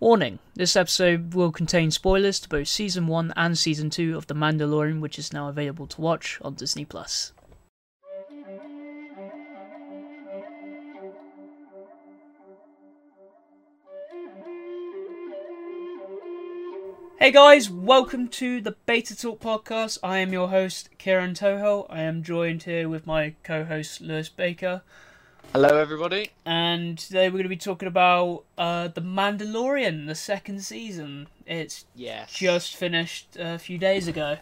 [0.00, 4.34] Warning this episode will contain spoilers to both Season 1 and Season 2 of The
[4.34, 6.86] Mandalorian, which is now available to watch on Disney.
[6.86, 7.34] Plus.
[17.18, 19.98] Hey guys, welcome to the Betatalk podcast.
[20.02, 21.84] I am your host, Kieron Toho.
[21.90, 24.80] I am joined here with my co host, Lewis Baker.
[25.52, 26.30] Hello, everybody.
[26.44, 31.26] And today we're going to be talking about uh, The Mandalorian, the second season.
[31.46, 32.32] It's Yes.
[32.32, 34.36] just finished a few days ago.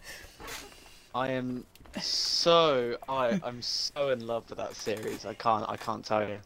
[1.15, 1.65] I am
[2.01, 5.25] so I I'm so in love with that series.
[5.25, 6.39] I can't I can't tell you.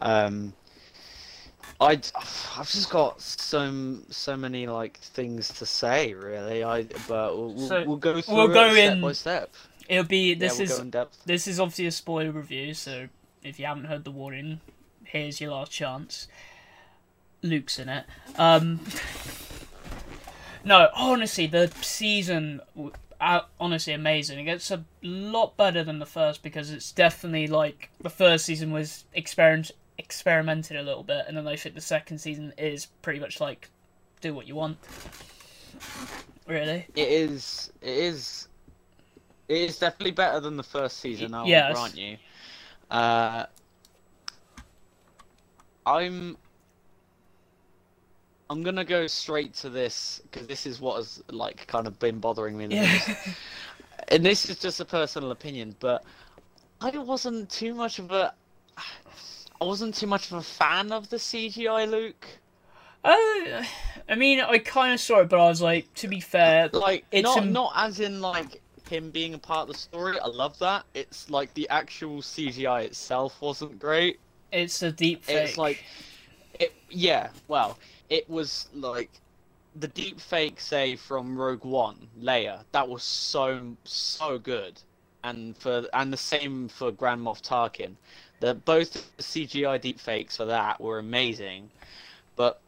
[0.00, 0.52] Um,
[1.80, 2.00] I
[2.56, 6.62] I've just got so so many like things to say really.
[6.62, 9.54] I but we'll, we'll, So, we'll go through we'll go it step in- by step.
[9.88, 11.18] It'll be this yeah, we'll is go in depth.
[11.26, 13.08] this is obviously a spoiler review, so
[13.46, 14.60] if you haven't heard the warning,
[15.04, 16.28] here's your last chance.
[17.42, 18.04] Luke's in it.
[18.36, 18.80] Um,
[20.64, 22.60] no, honestly, the season,
[23.20, 24.38] uh, honestly, amazing.
[24.38, 28.72] It gets a lot better than the first because it's definitely like the first season
[28.72, 33.18] was experiment experimented a little bit, and then I think the second season is pretty
[33.20, 33.70] much like
[34.20, 34.76] do what you want.
[36.46, 36.86] Really?
[36.94, 38.48] It is it is
[39.48, 41.32] it is definitely better than the first season.
[41.34, 41.72] I'll Yes.
[41.72, 42.16] grant you.
[42.90, 43.46] Uh,
[45.84, 46.36] I'm
[48.48, 52.18] I'm gonna go straight to this because this is what has like kind of been
[52.18, 52.66] bothering me.
[52.70, 53.00] Yeah.
[54.08, 56.04] and this is just a personal opinion, but
[56.80, 58.32] I wasn't too much of a
[59.60, 62.26] I wasn't too much of a fan of the CGI Luke.
[63.02, 63.64] Uh,
[64.08, 67.04] I mean, I kind of saw it, but I was like, to be fair, Like
[67.12, 70.18] It's not im- not as in like him being a part of the story.
[70.20, 70.84] I love that.
[70.94, 74.18] It's like the actual CGI itself wasn't great.
[74.52, 75.36] it's a deep fake.
[75.36, 75.84] It's like
[76.58, 79.10] it yeah, well, it was like
[79.74, 84.80] the deep fake say from Rogue One, Leia, that was so so good.
[85.24, 87.96] And for and the same for Grand Moff Tarkin.
[88.40, 91.70] The both CGI deep fakes for that were amazing.
[92.36, 92.60] But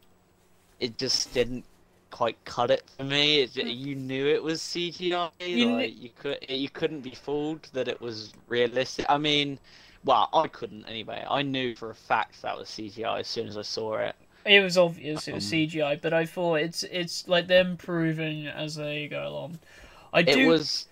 [0.80, 1.64] it just didn't
[2.10, 3.40] quite cut it for me.
[3.42, 5.30] It, you knew it was CGI.
[5.40, 9.06] You kn- like, you could you couldn't be fooled that it was realistic.
[9.08, 9.58] I mean,
[10.04, 11.24] well, I couldn't anyway.
[11.28, 14.16] I knew for a fact that was CGI as soon as I saw it.
[14.44, 18.46] it was obvious it was Um, CGI, but I thought it's it's like them improving
[18.46, 19.60] as they go along.
[20.12, 20.40] I do.
[20.40, 20.86] It was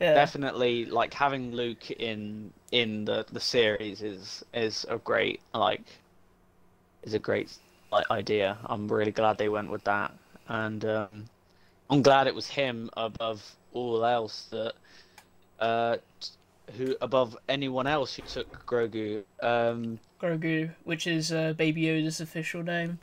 [0.00, 0.14] yeah.
[0.14, 6.02] definitely like having Luke in in the the series is is a great like
[7.02, 7.50] is a great
[7.90, 8.58] like idea.
[8.66, 10.12] I'm really glad they went with that,
[10.48, 11.24] and um,
[11.90, 14.74] I'm glad it was him above all else that
[15.60, 15.96] uh
[16.76, 19.22] who above anyone else who took Grogu.
[19.42, 22.98] Um, Grogu, which is uh, Baby Yoda's official name.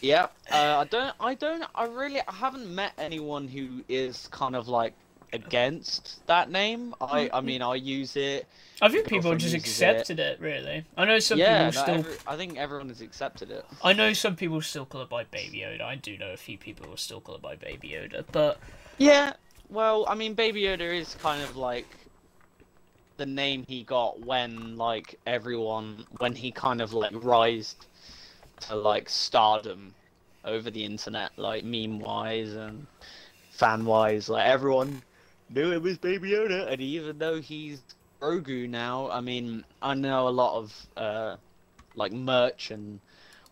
[0.00, 4.54] yeah, uh, I don't, I don't, I really, I haven't met anyone who is kind
[4.54, 4.94] of like
[5.34, 6.94] against that name.
[7.00, 8.46] I, I mean, I use it.
[8.80, 9.90] I think people just uses it.
[9.90, 10.40] accepted it.
[10.40, 11.94] Really, I know some yeah, people still.
[11.96, 13.64] every- I think everyone has accepted it.
[13.82, 15.82] I know some people still call it by Baby Yoda.
[15.82, 18.58] I do know a few people who still call it by Baby Yoda, but
[18.98, 19.34] Yeah,
[19.68, 21.86] well, I mean, Baby Yoda is kind of like
[23.16, 27.86] the name he got when like everyone when he kind of like rised
[28.60, 29.94] to like stardom
[30.44, 32.86] over the internet, like meme wise and
[33.50, 34.28] fan wise.
[34.28, 35.02] Like everyone
[35.48, 37.82] knew it was Baby Yoda, and even though he's
[38.20, 41.36] Grogu now, I mean, I know a lot of uh,
[41.94, 43.00] like merch and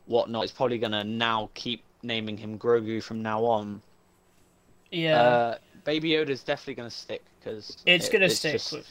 [0.06, 3.80] whatnot is probably gonna now keep naming him Grogu from now on.
[4.90, 8.90] yeah, Uh, Baby Yoda's definitely going to stick because it's gonna stick with.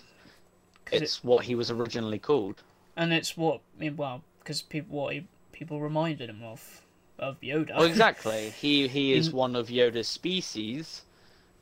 [0.85, 2.61] 'cause it- It's what he was originally called.
[2.95, 6.81] and it's what I mean, well, because people what he, people reminded him of
[7.19, 7.75] of Yoda.
[7.77, 8.49] Well, exactly.
[8.61, 11.03] he he is one of Yoda's species,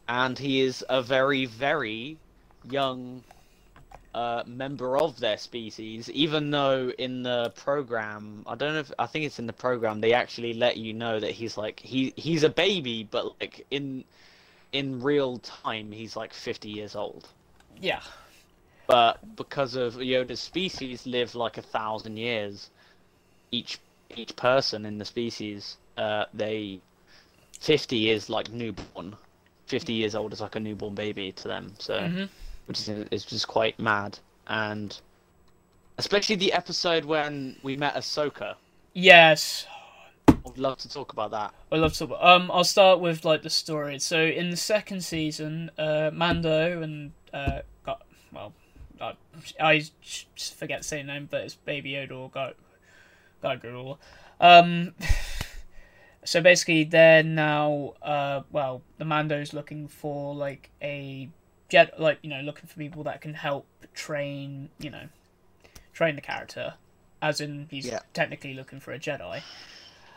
[0.10, 2.18] and he is a very very
[2.70, 3.24] young
[4.16, 6.10] uh, member of their species.
[6.10, 10.02] Even though in the program, I don't know if I think it's in the program
[10.02, 14.04] they actually let you know that he's like he he's a baby, but like in
[14.74, 17.30] in real time he's like fifty years old.
[17.80, 18.02] yeah,
[18.88, 22.72] but because of Yoda's species live like a thousand years,
[23.52, 23.80] each
[24.16, 26.82] each person in the species, uh, they
[27.60, 29.16] fifty is like newborn,
[29.70, 31.74] fifty years old is like a newborn baby to them.
[31.80, 32.26] So, hmm
[32.66, 35.00] which is is just quite mad, and
[35.98, 38.56] especially the episode when we met Ahsoka.
[38.94, 39.66] yes.
[40.28, 41.54] I'd love to talk about that.
[41.72, 42.06] I love to.
[42.26, 44.00] Um, I'll start with like the story.
[44.00, 48.54] So in the second season, uh, Mando and uh, got well,
[49.02, 49.14] I,
[49.60, 49.84] I
[50.38, 52.54] forget to say the name, but it's Baby Yoda or Guy,
[53.42, 54.00] Guy Girl.
[54.40, 54.94] Um,
[56.24, 61.30] so basically they're now uh well the Mando's looking for like a
[61.70, 65.08] jet like you know looking for people that can help train you know
[65.94, 66.74] train the character
[67.22, 68.00] as in he's Yeah.
[68.14, 69.42] technically looking for a Jedi.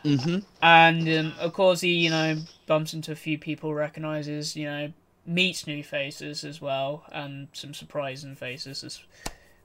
[0.03, 0.39] Mm-hmm.
[0.61, 4.93] And um, of course, he you know bumps into a few people, recognizes you know
[5.25, 9.01] meets new faces as well, and some surprising faces as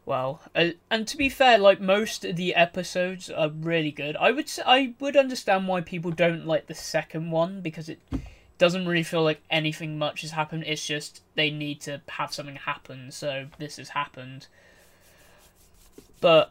[0.09, 0.41] well.
[0.55, 4.17] Uh, and to be fair, like most of the episodes are really good.
[4.17, 8.01] I would say, I would understand why people don't like the second one because it
[8.59, 10.65] doesn't really feel like anything much has happened.
[10.67, 14.49] It's just they need to have something happen, so this has happened.
[16.21, 16.51] But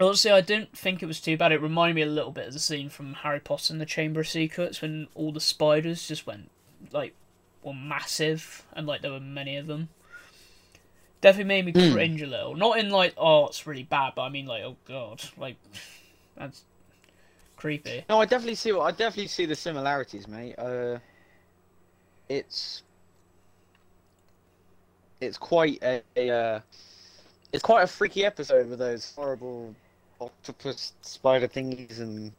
[0.00, 1.52] Honestly, I didn't think it was too bad.
[1.52, 4.20] It reminded me a little bit of the scene from Harry Potter and the Chamber
[4.20, 6.50] of Secrets when all the spiders just went
[6.90, 7.14] like
[7.62, 9.90] were massive and like there were many of them.
[11.20, 11.92] Definitely made me Hmm.
[11.92, 12.54] cringe a little.
[12.56, 15.56] Not in like oh it's really bad, but I mean like oh god, like
[16.36, 16.64] that's
[17.56, 18.04] creepy.
[18.08, 20.54] No, I definitely see what I definitely see the similarities, mate.
[20.58, 20.98] Uh,
[22.28, 22.82] it's
[25.20, 26.60] it's quite a, a uh,
[27.52, 29.74] it's quite a freaky episode with those horrible
[30.20, 32.32] octopus spider thingies and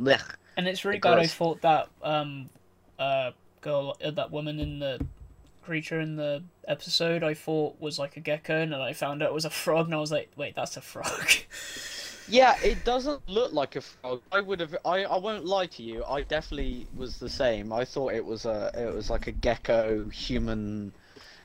[0.00, 0.34] blech.
[0.56, 1.18] And it's really It bad.
[1.18, 2.48] I thought that um
[2.98, 5.04] uh girl uh, that woman in the
[5.62, 9.30] creature in the episode I thought was like a gecko and then I found out
[9.30, 11.30] it was a frog and I was like, wait, that's a frog.
[12.28, 14.22] Yeah, it doesn't look like a frog.
[14.30, 14.76] I would have.
[14.84, 16.04] I, I won't lie to you.
[16.04, 17.72] I definitely was the same.
[17.72, 18.70] I thought it was a.
[18.74, 20.92] It was like a gecko human.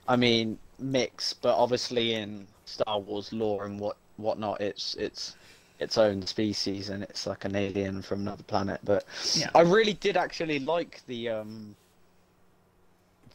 [0.07, 5.35] I mean mix, but obviously in Star Wars lore and what whatnot, it's it's
[5.79, 8.79] its own species and it's like an alien from another planet.
[8.83, 9.03] But
[9.35, 9.49] Yeah.
[9.55, 11.75] I really did actually like the um.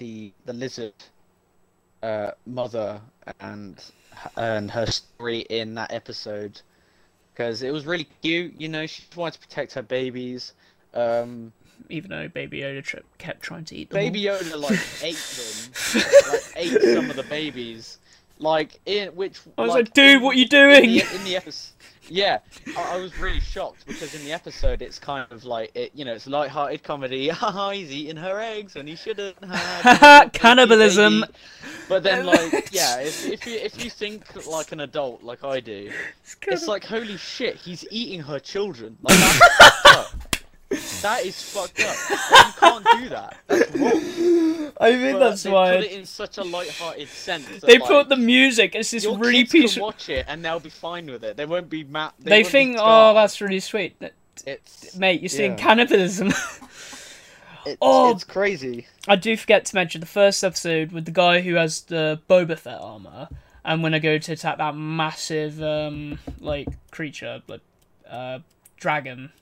[0.02, 0.94] The the lizard.
[2.02, 3.00] Uh, mother
[3.38, 3.80] and
[4.36, 6.60] and her story in that episode
[7.32, 8.60] because it was really cute.
[8.60, 10.54] You know, she wanted to protect her babies.
[10.92, 11.52] Um,
[11.88, 13.98] Even though Baby Yoda tri- kept trying to eat them.
[13.98, 14.04] all.
[14.04, 17.98] Baby Yoda like ate them, like ate some of the babies.
[18.40, 20.82] Like in which I was like, like, dude, in- what are you in doing?
[20.98, 21.74] the, in the episode.
[22.08, 22.38] Yeah,
[22.76, 26.04] I, I was really shocked because in the episode it's kind of like it, you
[26.04, 27.28] know, it's light-hearted comedy.
[27.28, 29.36] Haha, he's eating her eggs and he shouldn't.
[29.44, 31.24] Ha, Cannibalism.
[31.88, 35.60] But then, like, yeah, if, if you if you think like an adult, like I
[35.60, 35.90] do,
[36.46, 38.96] it's like holy shit, he's eating her children.
[39.02, 40.31] Like that's fucked up.
[41.02, 41.96] That is fucked up.
[42.10, 43.36] You can't do that.
[43.48, 44.72] That's wrong.
[44.80, 47.46] I think But that's they why put it in such a light-hearted sense.
[47.62, 48.74] they like, put the music.
[48.74, 51.36] It's this your really kids can watch it and they'll be fine with it.
[51.36, 52.12] They won't be mad.
[52.18, 53.96] They, won't think, oh, that's really sweet,
[54.46, 55.20] it's mate.
[55.20, 55.56] You're seeing Yeah.
[55.58, 56.28] cannibalism.
[57.66, 58.10] it's, Oh.
[58.12, 58.86] it's crazy.
[59.06, 62.58] I do forget to mention the first episode with the guy who has the Boba
[62.58, 63.28] Fett armor,
[63.64, 67.60] and when I go to attack that massive um like creature, like
[68.08, 68.40] uh
[68.76, 69.32] dragon,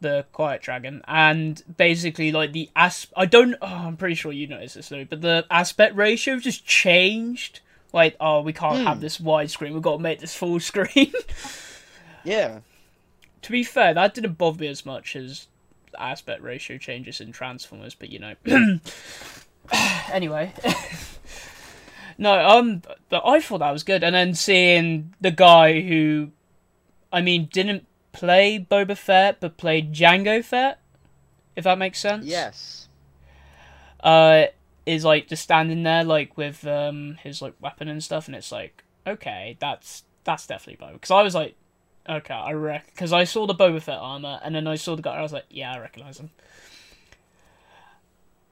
[0.00, 4.46] the quiet dragon, and basically like the as I don't oh, I'm pretty sure you
[4.46, 7.60] noticed this though, but the aspect ratio just changed.
[7.92, 9.02] Like oh we can't have Hmm.
[9.02, 11.12] this widescreen, we've got to make this full screen.
[12.24, 12.60] Yeah.
[13.42, 15.48] to be fair, that didn't bother me as much as
[15.98, 18.34] aspect ratio changes in Transformers, but you know.
[20.12, 20.52] anyway.
[22.18, 26.30] no, um, but I thought that was good, and then seeing the guy who,
[27.12, 27.86] I mean, didn't
[28.18, 30.80] play Boba Fett but played Jango Fett,
[31.54, 32.26] if that makes sense.
[32.26, 32.88] Yes.
[34.00, 34.46] Uh,
[34.86, 38.50] is like just standing there like with um his like weapon and stuff, and it's
[38.50, 40.94] like okay, that's that's definitely Boba.
[40.94, 41.54] Because I was like,
[42.08, 45.02] okay, I rec because I saw the Boba Fett armor, and then I saw the
[45.02, 46.30] guy, I was like, yeah, I recognize him.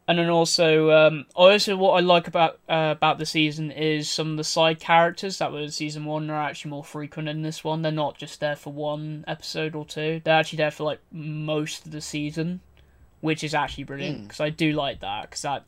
[0.09, 4.31] And then also, um, also what I like about uh, about the season is some
[4.33, 7.65] of the side characters that were in season one are actually more frequent in this
[7.65, 7.83] one.
[7.83, 10.21] They're not just there for one episode or two.
[10.25, 12.61] They're actually there for like most of the season,
[13.21, 14.23] which is actually brilliant Mm.
[14.29, 15.65] because I do like that because that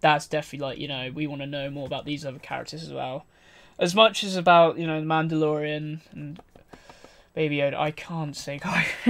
[0.00, 2.92] that's definitely like you know we want to know more about these other characters as
[2.92, 3.26] well,
[3.80, 6.40] as much as about you know the Mandalorian and
[7.34, 7.74] Baby Yoda.
[7.74, 8.60] I can't say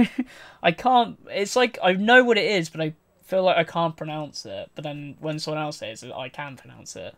[0.63, 1.19] I can't.
[1.29, 2.93] It's like I know what it is, but I
[3.29, 4.71] feel like I can't pronounce it.
[4.73, 7.13] But then when someone else says it, I can pronounce it.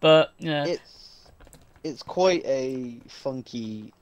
[0.00, 1.30] But yeah, It's
[1.82, 3.92] it's quite a funky.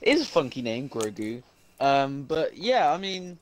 [0.00, 1.42] It is a funky name, Grogu.
[1.78, 3.38] Um, but yeah, I mean,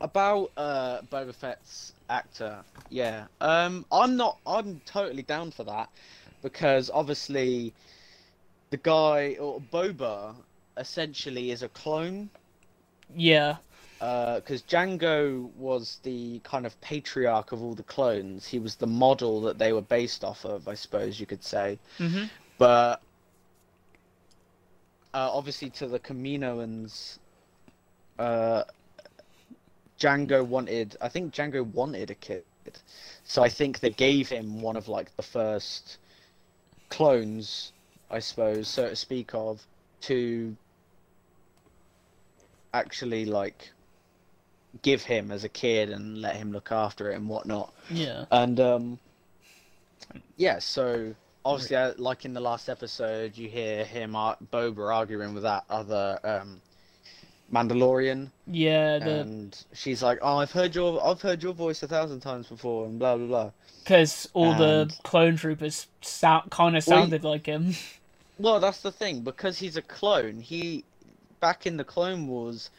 [0.00, 3.26] about uh Boba Fett's actor, yeah.
[3.40, 4.38] Um, I'm not.
[4.46, 5.88] I'm totally down for that
[6.42, 7.72] because obviously,
[8.70, 10.34] the guy or Boba
[10.76, 12.28] essentially is a clone.
[13.16, 13.56] yeah,
[13.98, 18.46] because Jango was the kind of patriarch of all the clones.
[18.46, 21.78] He was the model that they were based off of, I suppose you could say.
[21.98, 22.24] hmm
[22.58, 23.00] But
[25.14, 27.18] uh, obviously, to the Kaminoans,
[28.18, 28.64] uh,
[29.98, 30.96] Jango wanted.
[31.00, 32.44] I think Jango wanted a kid,
[33.24, 35.98] so I think they gave him one of like the first
[36.88, 37.72] clones,
[38.10, 39.66] I suppose, so to speak of,
[40.02, 40.56] to
[42.72, 43.72] actually like
[44.82, 47.72] give him as a kid and let him look after it and whatnot.
[47.90, 48.24] Yeah.
[48.30, 48.98] And um,
[50.36, 55.34] yeah, so obviously, uh, like in the last episode, you hear him, uh, Boba, arguing
[55.34, 56.60] with that other um,
[57.52, 61.88] Mandalorian, Yeah, the and she's like, "Oh, I've heard your, I've heard your voice a
[61.88, 63.50] thousand times before," and blah blah blah.
[63.82, 67.74] because all the clone troopers sound kind of Well, sounded like him.
[68.40, 70.38] Well, that's the thing because he's a clone.
[70.40, 70.84] He
[71.40, 72.70] back in the Clone Wars,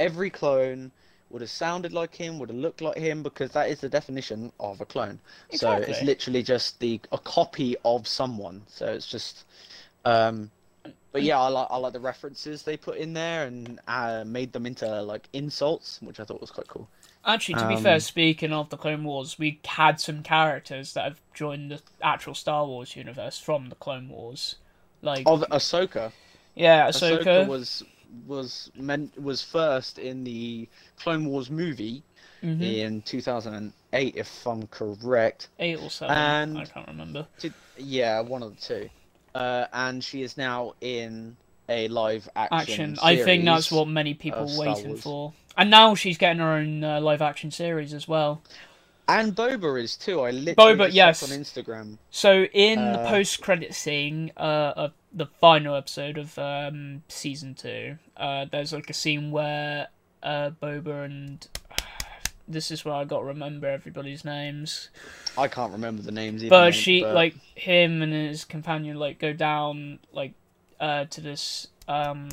[0.00, 0.90] every clone
[1.32, 4.52] would have sounded like him, would have looked like him because that is the definition
[4.60, 5.18] of a clone.
[5.50, 5.84] Exactly.
[5.86, 8.62] So it's literally just the a copy of someone.
[8.68, 9.44] So it's just
[10.04, 10.50] um
[11.12, 14.52] but yeah, I like I like the references they put in there and uh, made
[14.52, 16.88] them into like insults, which I thought was quite cool.
[17.24, 21.04] Actually, to be fair, Um, speaking of the Clone Wars, we had some characters that
[21.04, 24.56] have joined the actual Star Wars universe from the Clone Wars.
[25.02, 26.12] Like, Of Ahsoka,
[26.54, 27.46] yeah, Ahsoka Ahsoka.
[27.46, 27.84] was
[28.26, 32.02] was meant was first in the Clone Wars movie
[32.42, 32.60] Mhm.
[32.62, 35.48] in 2008, if I'm correct.
[35.58, 36.16] Eight or seven.
[36.16, 37.26] And- I can't remember.
[37.38, 38.90] Did, yeah, one of the two.
[39.34, 41.36] Uh, and she is now in
[41.68, 42.58] a live action.
[42.58, 42.98] Action.
[43.02, 45.32] I think that's what many people waiting for.
[45.56, 48.42] And now she's getting her own uh, live action series as well.
[49.08, 50.20] And Boba is too.
[50.20, 51.22] I literally Boba, yes.
[51.22, 51.98] on Instagram.
[52.10, 57.98] So in the Uh, post-credit scene uh, of the final episode of um, season two,
[58.16, 59.88] uh, there's like a scene where
[60.22, 61.46] uh, Boba and
[62.48, 64.88] this is where I got to remember everybody's names.
[65.36, 66.50] I can't remember the names either.
[66.50, 70.32] but she but- like him and his companion like go down like
[70.80, 72.28] uh to this um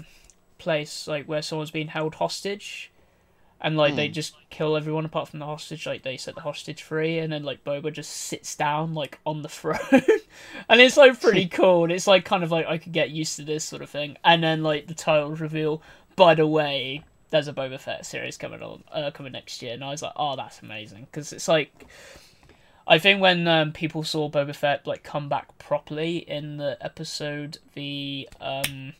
[0.58, 2.88] place like where someone's being held hostage
[3.62, 4.13] and like they Hmm.
[4.13, 7.44] just kill everyone apart from the hostage like they set the hostage free and then
[7.44, 9.78] like boba just sits down like on the throne
[10.70, 13.36] and it's like pretty cool and it's like kind of like i could get used
[13.36, 15.82] to this sort of thing and then like the titles reveal
[16.16, 19.84] by the way there's a boba fett series coming on uh, coming next year and
[19.84, 21.86] i was like oh that's amazing because it's like
[22.88, 27.60] I think when um, people saw Boba Fett like come back properly in the episode,
[27.75, 28.94] the um,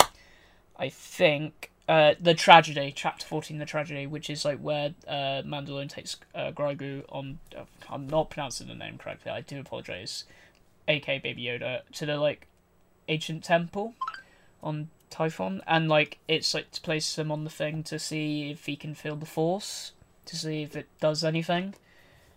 [0.78, 5.90] I think uh, the tragedy, chapter fourteen, the tragedy, which is like where uh, Mandalorian
[5.90, 7.40] takes uh, Grogu on.
[7.56, 9.32] Uh, I'm not pronouncing the name correctly.
[9.32, 10.24] I do apologize.
[10.88, 11.20] A.K.
[11.20, 12.48] Baby Yoda to the like
[13.08, 13.94] ancient temple
[14.64, 18.66] on Tython, and like it's like to place him on the thing to see if
[18.66, 19.92] he can feel the Force,
[20.26, 21.76] to see if it does anything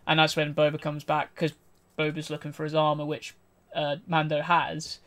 [0.06, 1.52] and that's when Boba comes back because
[1.98, 3.34] Boba's looking for his armor, which
[3.74, 4.98] uh, Mando has.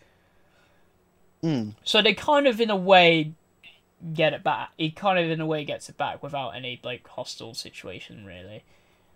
[1.41, 1.71] Hmm.
[1.83, 3.33] So they kind of, in a way,
[4.13, 4.69] get it back.
[4.77, 8.63] He kind of, in a way, gets it back without any like hostile situation, really.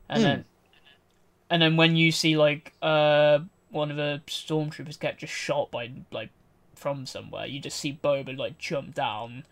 [0.07, 0.25] And Hmm.
[0.25, 0.45] then,
[1.49, 3.39] and then when you see like uh
[3.71, 6.29] one of the stormtroopers get just shot by like
[6.75, 9.43] from somewhere, you just see Boba like jump down,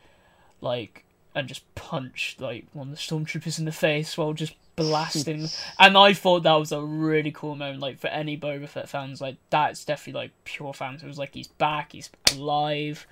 [0.62, 1.03] like
[1.36, 5.50] and just punch like one of the stormtroopers in the face while just blasting.
[5.79, 7.79] and I thought that was a really cool moment.
[7.79, 11.03] Like for any Boba Fett fans, like that's definitely like pure fans.
[11.03, 13.06] It was like he's back, he's alive,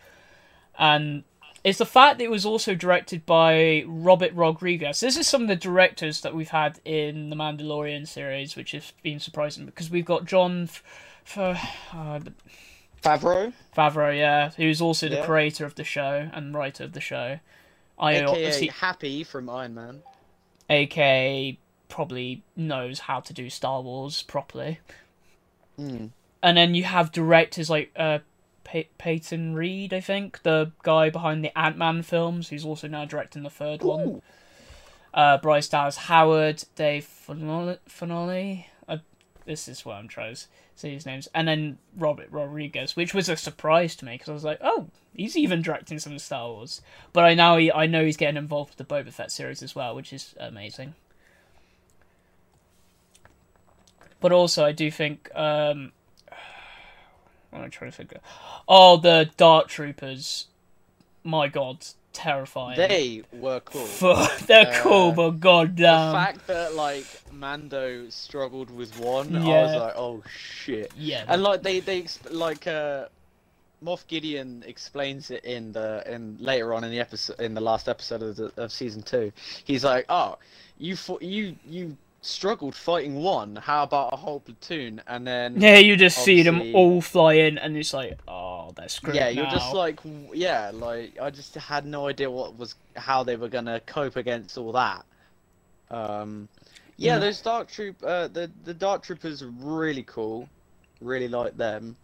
[0.80, 1.24] and
[1.66, 5.00] it's the fact that it was also directed by Robert Rodriguez.
[5.00, 8.94] This is some of the directors that we've had in the Mandalorian series, which has
[9.02, 10.70] been surprising because we've got Jon.
[11.24, 11.58] For
[11.92, 12.20] uh,
[13.02, 15.26] Favreau, Favreau, yeah, who's also the Yeah.
[15.26, 17.40] creator of the show and writer of the show.
[17.98, 20.04] I aka Happy from Iron Man.
[20.70, 21.58] aka
[21.90, 24.82] probably knows how to do Star Wars properly.
[25.78, 26.08] Hmm.
[26.44, 28.20] And then you have directors like uh,
[28.66, 33.06] Pey- Peyton Reed, I think, the guy behind the Ant Man films, who's also now
[33.06, 34.22] directing the third one.
[35.14, 38.66] Uh, Bryce Dallas Howard, Dave Filoni.
[38.90, 38.98] Uh,
[39.46, 40.42] this is what I'm trying to
[40.76, 41.30] say his names.
[41.34, 44.88] And then Robert Rodriguez, which was a surprise to me because I was like, oh,
[45.16, 46.82] he's even directing some Star Wars.
[47.14, 49.74] But I now he, I know he's getting involved with the Boba Fett series as
[49.74, 50.96] well, which is amazing.
[54.20, 55.30] But also, I do think.
[55.36, 55.94] Um,
[57.56, 58.20] what am I trying to figure?
[58.68, 60.48] Oh, the Dark Troopers.
[61.24, 62.78] My God, terrifying.
[62.78, 63.86] They were cool.
[64.46, 69.76] They're Uh, cool, but god the fact that like Mando struggled with one, I was
[69.76, 70.92] like, oh shit.
[70.98, 71.24] yeah.
[71.28, 73.06] And like they they like uh,
[73.84, 77.88] Moff Gideon explains it in the in later on in the episode in the last
[77.90, 79.32] episode of the, of season two.
[79.64, 80.38] He's like, oh,
[80.78, 83.56] you you you struggled fighting one.
[83.58, 85.02] How about a whole platoon?
[85.08, 88.90] And then Yeah, you just see them all fly in, and it's like, oh, they're
[88.90, 90.00] screwed yeah, you're just like
[90.34, 94.58] yeah, like I just had no idea what was how they were gonna cope against
[94.58, 95.06] all that.
[95.92, 96.50] Um,
[96.98, 97.20] yeah, Mm.
[97.20, 100.50] those dark troop, uh, the the dark troopers are really cool.
[101.02, 101.98] Really like them.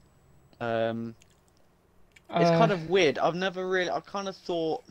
[0.61, 1.15] Um,
[2.35, 3.17] it's Uh, kind of weird.
[3.19, 3.89] I've never really.
[3.89, 4.83] I kind of thought.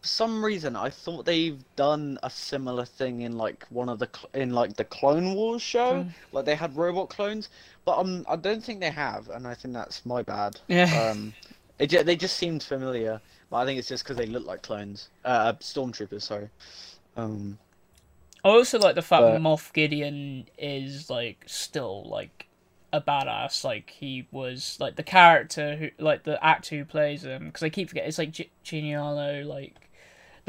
[0.00, 4.08] For some reason, I thought they've done a similar thing in like one of the
[4.14, 6.12] cl- in like the Clone Wars show, Mm.
[6.32, 7.48] like they had robot clones,
[7.84, 10.60] but um, I don't think they have, and I think that's my bad.
[10.68, 11.10] yeah.
[11.10, 11.34] Um,
[11.80, 15.08] it they just seemed familiar, but I think it's just because they look like clones,
[15.24, 16.22] uh, stormtroopers.
[16.22, 16.48] Sorry.
[17.16, 17.58] Um,
[18.44, 22.46] I also like the fact but- that Moff Gideon is like still like
[22.92, 23.64] a badass.
[23.64, 27.46] Like he was like the character who, like the actor who plays him.
[27.46, 29.74] Because I keep forgetting it's like G- Genialo, like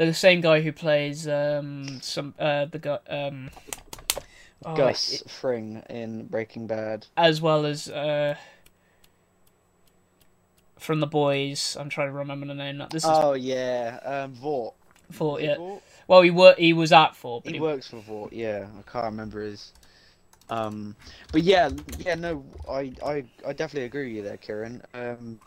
[0.06, 3.50] the same guy who plays um some uh the guy um.
[4.64, 7.06] oh, Gus it- Fring in Breaking Bad.
[7.16, 8.36] as well as uh.
[10.78, 12.82] From the boys, I'm trying to remember the name.
[12.90, 14.74] This is Oh yeah, um, Vought.
[15.10, 15.56] for yeah.
[15.58, 15.82] Vought?
[16.08, 18.66] Well, he were he was at but He he, works for Vought, yeah.
[18.78, 19.72] I can't remember his.
[20.48, 20.96] Um,
[21.32, 24.82] but yeah, yeah, no, I, I, I definitely agree with you there, Kieron.
[24.94, 25.38] Um,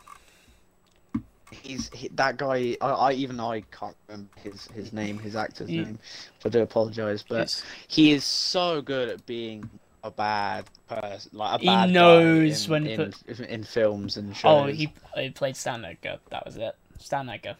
[1.62, 2.76] he's he, that guy.
[2.80, 5.82] I, I even I can't remember his his name, his actor's Yeah.
[5.84, 5.98] name.
[6.40, 9.68] So I do apologize, but it's- he is so good at being
[10.02, 14.16] a bad person, like a He bad guy knows in, when in, put- in films
[14.16, 14.44] and oh, shows.
[14.44, 16.18] oh he he played Stan Edgar.
[16.30, 16.74] That was it.
[16.98, 17.56] Stan Edgar.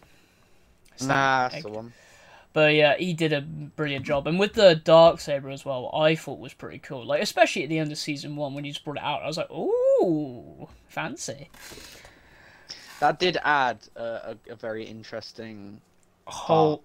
[0.96, 1.68] Stan nah, that's Edgar.
[1.70, 1.92] the one.
[2.52, 6.14] But yeah, he did a brilliant job, and with the dark saber as well, I
[6.14, 7.04] thought was pretty cool.
[7.04, 9.26] Like especially at the end of season one when you just brought it out, I
[9.26, 11.48] was like, "Ooh, fancy!"
[13.00, 15.80] That did add uh, a, a very interesting.
[16.26, 16.82] Whole,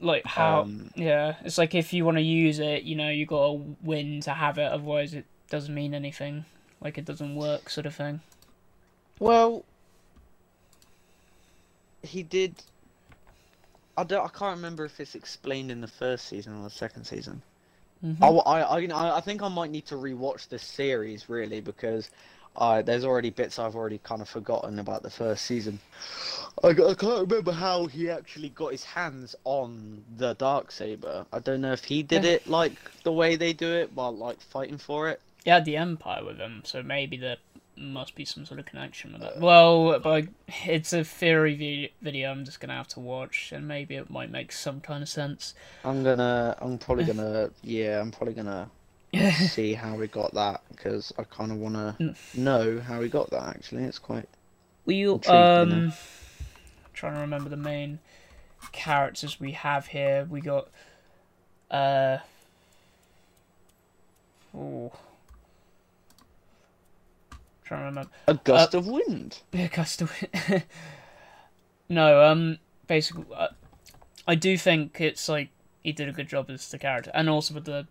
[0.00, 3.26] like how, Um, yeah, it's like if you want to use it, you know, you
[3.26, 4.70] got to win to have it.
[4.72, 6.44] Otherwise, it doesn't mean anything.
[6.80, 8.20] Like it doesn't work, sort of thing.
[9.18, 9.64] Well,
[12.02, 12.54] he did.
[13.96, 14.24] I don't.
[14.24, 17.42] I can't remember if it's explained in the first season or the second season.
[18.04, 18.16] Mhm.
[18.22, 22.10] I, I, I, I think I might need to rewatch this series really because
[22.60, 25.80] uh, there's already bits I've already kind of forgotten about the first season.
[26.62, 31.24] I, I can't remember how he actually got his hands on the dark saber.
[31.32, 34.40] I don't know if he did it like the way they do it while like
[34.42, 35.20] fighting for it.
[35.42, 37.38] He had the Empire with him, so maybe there
[37.78, 39.40] must be some sort of connection with that.
[39.40, 40.26] Well, but
[40.66, 44.30] it's a theory vi- video I'm just gonna have to watch, and maybe it might
[44.30, 45.54] make some kind of sense.
[45.82, 46.56] I'm gonna.
[46.60, 47.50] I'm probably gonna.
[47.62, 48.70] Yeah, I'm probably gonna
[49.34, 52.16] see how we got that because I kind of want to Mm.
[52.34, 53.48] know how we got that.
[53.48, 54.28] Actually, it's quite.
[54.86, 55.92] We um,
[56.94, 57.98] trying to remember the main
[58.72, 60.26] characters we have here.
[60.28, 60.68] We got
[61.70, 62.18] uh,
[64.56, 64.92] oh,
[67.64, 68.10] trying to remember.
[68.26, 69.38] A gust of wind.
[69.52, 70.08] Yeah, custom.
[71.88, 73.48] no, um, basically, uh,
[74.26, 75.50] I do think it's like
[75.82, 77.86] he did a good job as the character, and also with the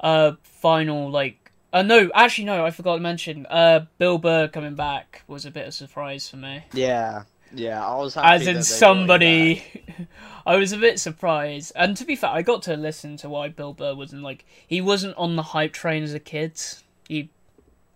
[0.00, 1.36] uh final like.
[1.72, 2.66] Uh, no, actually, no.
[2.66, 3.46] I forgot to mention.
[3.46, 6.64] Uh, Bill Burr coming back was a bit of a surprise for me.
[6.72, 7.22] Yeah,
[7.54, 7.86] yeah.
[7.86, 9.64] I was happy As in they brought him somebody.
[10.46, 11.70] I was a bit surprised.
[11.76, 14.80] And to be fair, I got to listen to why Bill Burr wasn't like he
[14.80, 16.60] wasn't on the hype train as a kid.
[17.08, 17.30] He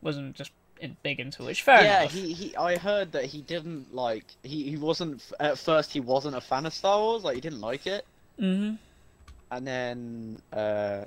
[0.03, 1.47] wasn't just in, big into it.
[1.47, 2.13] Which fair yeah, enough.
[2.13, 2.57] he, he.
[2.57, 4.25] I heard that he didn't like.
[4.43, 5.93] He, he wasn't at first.
[5.93, 7.25] He wasn't a fan of Star Wars.
[7.25, 8.07] Like he didn't like it.
[8.39, 8.75] hmm
[9.51, 11.05] And then uh,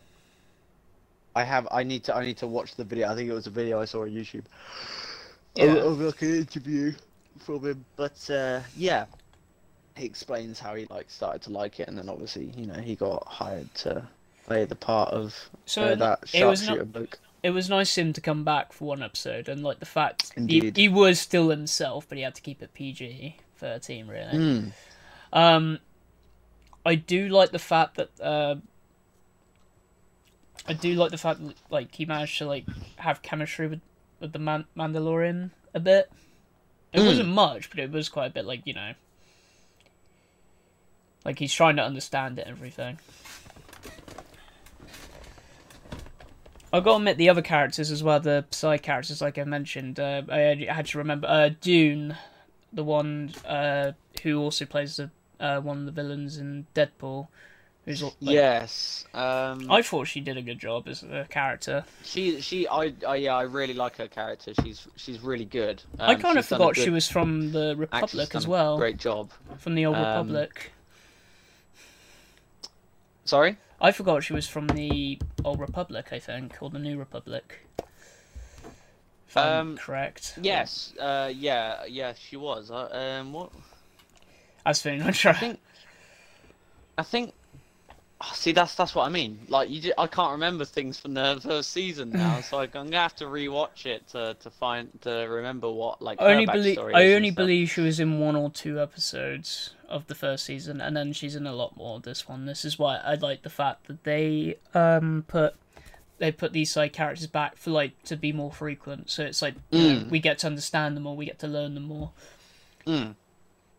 [1.37, 1.67] I have.
[1.69, 2.15] I need to.
[2.15, 3.11] I need to watch the video.
[3.11, 4.45] I think it was a video I saw on YouTube.
[5.55, 5.75] Yeah.
[5.75, 6.93] Of, like an interview
[7.37, 7.85] from him.
[7.95, 9.05] But uh, yeah,
[9.95, 12.95] he explains how he like started to like it, and then obviously you know he
[12.95, 14.07] got hired to
[14.47, 15.35] play the part of
[15.67, 17.19] So uh, that sharpshooter bloke.
[17.43, 20.71] It was nice him to come back for one episode, and like the fact he,
[20.75, 24.07] he was still himself, but he had to keep it PG thirteen.
[24.07, 24.33] Really.
[24.33, 24.71] Mm.
[25.31, 25.79] Um,
[26.83, 28.55] I do like the fact that uh,
[30.67, 32.65] I do like the fact that like he managed to like
[32.97, 33.81] have chemistry with
[34.19, 36.09] with the Man- Mandalorian a bit.
[36.93, 37.05] It Mm.
[37.05, 38.45] wasn't much, but it was quite a bit.
[38.45, 38.93] Like you know,
[41.25, 42.99] like he's trying to understand it and everything.
[46.73, 49.99] I've gotta admit the other characters as well, the side characters, like I mentioned.
[49.99, 52.17] Uh, I had to remember uh, Dune,
[52.73, 57.27] the one uh, who also plays the uh, one of the villains in Deadpool.
[57.87, 59.05] Who's like, yes.
[59.13, 61.85] Um, I thought she did a good job as a character.
[62.03, 64.53] She she I, I yeah I really like her character.
[64.61, 65.81] She's she's really good.
[65.97, 68.77] I Um, kind of she's done a forgot she was from the Republic as well,
[68.77, 69.31] Great job.
[69.57, 70.71] from the old Um, Republic.
[73.25, 73.57] Sorry.
[73.79, 77.59] I forgot she was from the Old Republic, I think, or the New Republic.
[79.27, 80.33] If I'm Um, correct.
[80.41, 82.71] Yes, uh, yeah, yeah, she was.
[82.71, 82.89] Uh,
[83.21, 83.51] um, what?
[84.65, 85.31] I was feeling unsure.
[85.31, 85.59] I think.
[86.97, 87.33] I think.
[88.21, 89.39] Oh, see, that's that's what I mean.
[89.47, 92.97] Like you, ju- I can't remember things from the first season now, so I'm gonna
[92.97, 96.21] have to rewatch it to to find to remember what like.
[96.21, 100.15] I only believe I only believe she was in one or two episodes of the
[100.15, 102.45] first season, and then she's in a lot more of this one.
[102.45, 105.55] This is why I like the fact that they um put
[106.19, 109.09] they put these side characters back for like to be more frequent.
[109.09, 110.09] So it's like you know, Mm.
[110.09, 112.11] we get to understand them more, we get to learn them more.
[112.87, 113.15] Mm.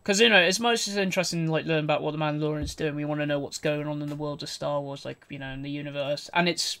[0.09, 3.05] Because you know, as much as interesting like learn about what the Mandalorian's doing, we
[3.05, 5.51] want to know what's going on in the world of Star Wars, like you know,
[5.51, 6.79] in the universe, and it's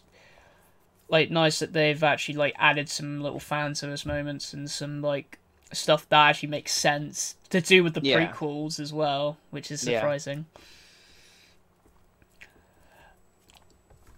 [1.09, 5.37] like nice that they've actually like added some little fan service moments and some like
[5.71, 8.31] stuff that actually makes sense to do with the Yeah.
[8.31, 9.99] prequels as well, which is Yeah.
[9.99, 10.47] surprising.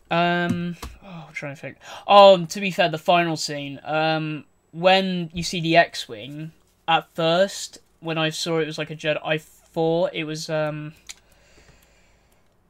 [0.10, 1.80] Um, oh, I'm trying to think.
[2.08, 3.82] Oh, to be fair, the final scene.
[3.84, 6.54] Um, when you see the X-wing,
[6.88, 10.94] at first, when I saw it was like a Jedi, I thought it was um.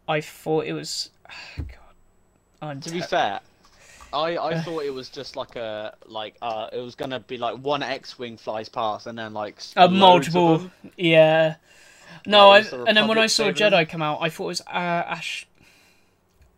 [0.08, 1.10] I thought it was.
[1.58, 1.67] God,
[2.62, 3.39] I'm To be fair,
[4.13, 7.56] I I thought it was just like a like uh it was gonna be like
[7.58, 11.56] one X-wing flies past and then like Uh, multiple, yeah.
[12.28, 13.86] No, Like, I, the and then when I saw a saving them?
[13.86, 14.70] Jedi come out, I thought it was uh,
[15.17, 15.48] Ash.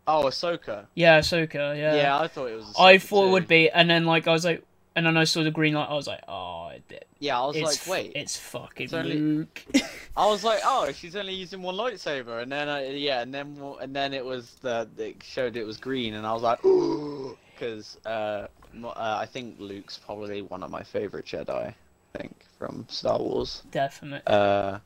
[0.06, 0.86] Oh, Ahsoka.
[0.94, 1.78] Yeah, Ahsoka.
[1.78, 1.94] Yeah.
[1.94, 2.74] Yeah, I thought it was.
[2.78, 4.62] I Ahsoka thought it would be, and then like I was like,
[4.96, 5.88] and then I saw the green light.
[5.88, 8.12] I was like, oh, it, Yeah, I was like, wait.
[8.14, 9.62] it's fucking it's only- Luke.
[10.16, 13.60] I was like, oh, she's only using one lightsaber, and then I, yeah, and then
[13.80, 17.36] and then it was the it showed it was green, and I was like, ooh,
[17.54, 18.46] because uh,
[18.84, 21.74] uh, I think Luke's probably one of my favorite Jedi.
[22.14, 23.62] I think from Star Wars.
[23.72, 24.32] Definitely.
[24.32, 24.78] Uh,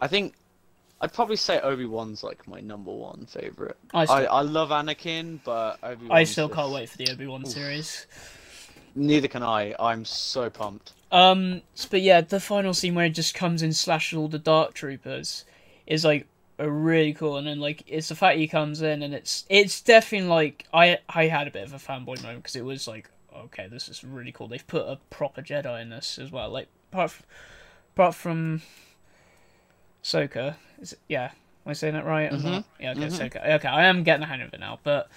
[0.00, 0.34] I think
[1.00, 3.76] I'd probably say Obi Wan's like my number one favorite.
[3.92, 6.18] I I, still, I love Anakin, but Obi Wan.
[6.18, 8.06] I still can't wait for the Obi Wan series.
[8.94, 9.74] Neither can I.
[9.78, 10.92] I'm so pumped.
[11.10, 14.74] Um, but yeah, the final scene where it just comes in, slashes all the Dark
[14.74, 15.44] Troopers,
[15.86, 16.26] is like
[16.58, 17.36] a really cool.
[17.36, 20.98] And then like it's the fact he comes in, and it's it's definitely like I
[21.08, 23.08] I had a bit of a fanboy moment because it was like
[23.44, 24.48] okay, this is really cool.
[24.48, 26.50] They've put a proper Jedi in this as well.
[26.50, 27.26] Like apart from,
[27.94, 28.62] apart from
[30.02, 31.30] Soka, is it, yeah,
[31.66, 32.32] am I saying that right?
[32.32, 32.64] not?
[32.80, 33.10] Yeah, okay, mhm.
[33.10, 33.50] Ahsoka.
[33.56, 35.08] Okay, I am getting the hang of it now, but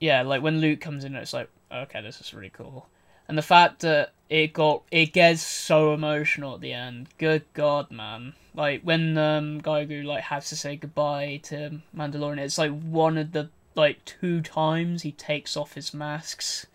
[0.00, 1.48] yeah, like when Luke comes in, it's like
[1.82, 2.86] okay, this is really cool.
[3.28, 7.08] And the fact that it got it gets so emotional at the end.
[7.18, 8.34] Good God, man!
[8.54, 13.32] Like when um Gaigu like has to say goodbye to Mandalorian, it's like one of
[13.32, 16.66] the like two times he takes off his masks.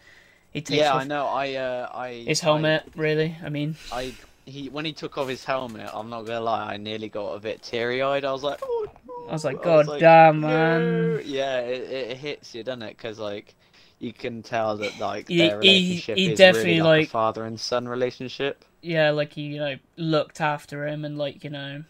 [0.52, 1.26] He takes Yeah, off I know.
[1.28, 2.84] I uh, I his I- helmet.
[2.96, 4.14] Really, I mean, I
[4.46, 7.40] he when he took off his helmet, I'm not gonna lie, I nearly got a
[7.40, 8.26] bit teary eyed.
[8.26, 8.88] I was like, oh,
[9.28, 11.22] I was like, God was damn, "No." man.
[11.26, 12.98] Yeah, it, it hits you, doesn't it?
[12.98, 13.54] Because like
[14.00, 17.08] you can tell that like He- their he- relationship he is definitely, really like, like-
[17.08, 18.66] a father and son relationship.
[18.82, 21.84] Yeah, like he you know looked after him and like you know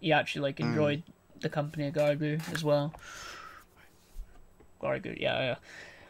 [0.00, 0.64] he actually like Mm.
[0.70, 1.02] enjoyed
[1.40, 2.94] the company of Gaigu as well.
[4.82, 5.56] Gaigu, yeah, yeah.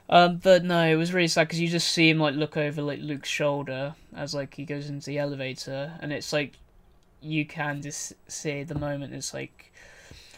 [0.08, 2.82] Um, but no, it was really sad because you just see him like look over
[2.82, 6.52] like Luke's shoulder as like he goes into the elevator, and it's like
[7.20, 9.14] you can just see the moment.
[9.14, 9.72] It's like,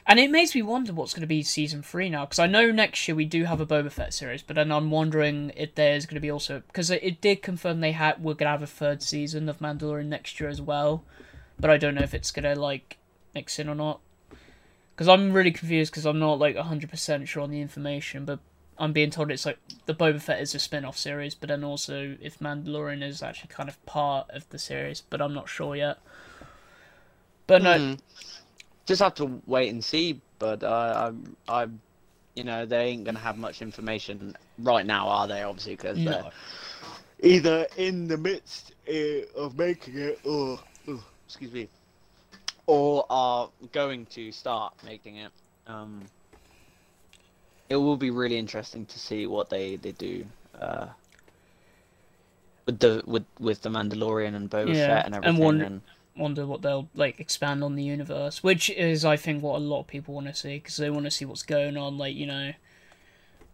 [0.07, 2.71] and it makes me wonder what's going to be season three now because I know
[2.71, 6.07] next year we do have a Boba Fett series, but then I'm wondering if there's
[6.07, 8.63] going to be also because it, it did confirm they had we're going to have
[8.63, 11.05] a third season of Mandalorian next year as well,
[11.59, 12.99] but I don't know if it's going to like
[13.35, 14.01] mix in or not.
[14.95, 18.39] Because I'm really confused because I'm not like 100% sure on the information, but
[18.79, 21.65] I'm being told it's like the Boba Fett is a spin off series, but then
[21.65, 25.75] also if Mandalorian is actually kind of part of the series, but I'm not sure
[25.75, 25.99] yet.
[27.47, 27.95] But no, Hmm.
[28.87, 30.21] Just have to wait and see.
[30.39, 31.81] But uh, I'm, I'm,
[32.35, 35.43] you know, they ain't gonna have much information right now, are they?
[35.43, 36.31] Obviously, because they're
[37.23, 41.69] either in the midst uh, of making it, or oh, excuse me,
[42.67, 45.33] or are going to start making it.
[45.67, 46.03] Um,
[47.71, 50.27] it will be really interesting to see what they they do
[50.61, 50.89] uh,
[52.67, 55.39] with the with with the Mandalorian and Boba Yeah, Fett and and everything.
[55.41, 55.83] wonder- and-
[56.17, 59.81] wonder what they'll like expand on the universe, which is I think what a lot
[59.81, 61.99] of people want to see because they want to see what's going on.
[61.99, 62.53] Like you know,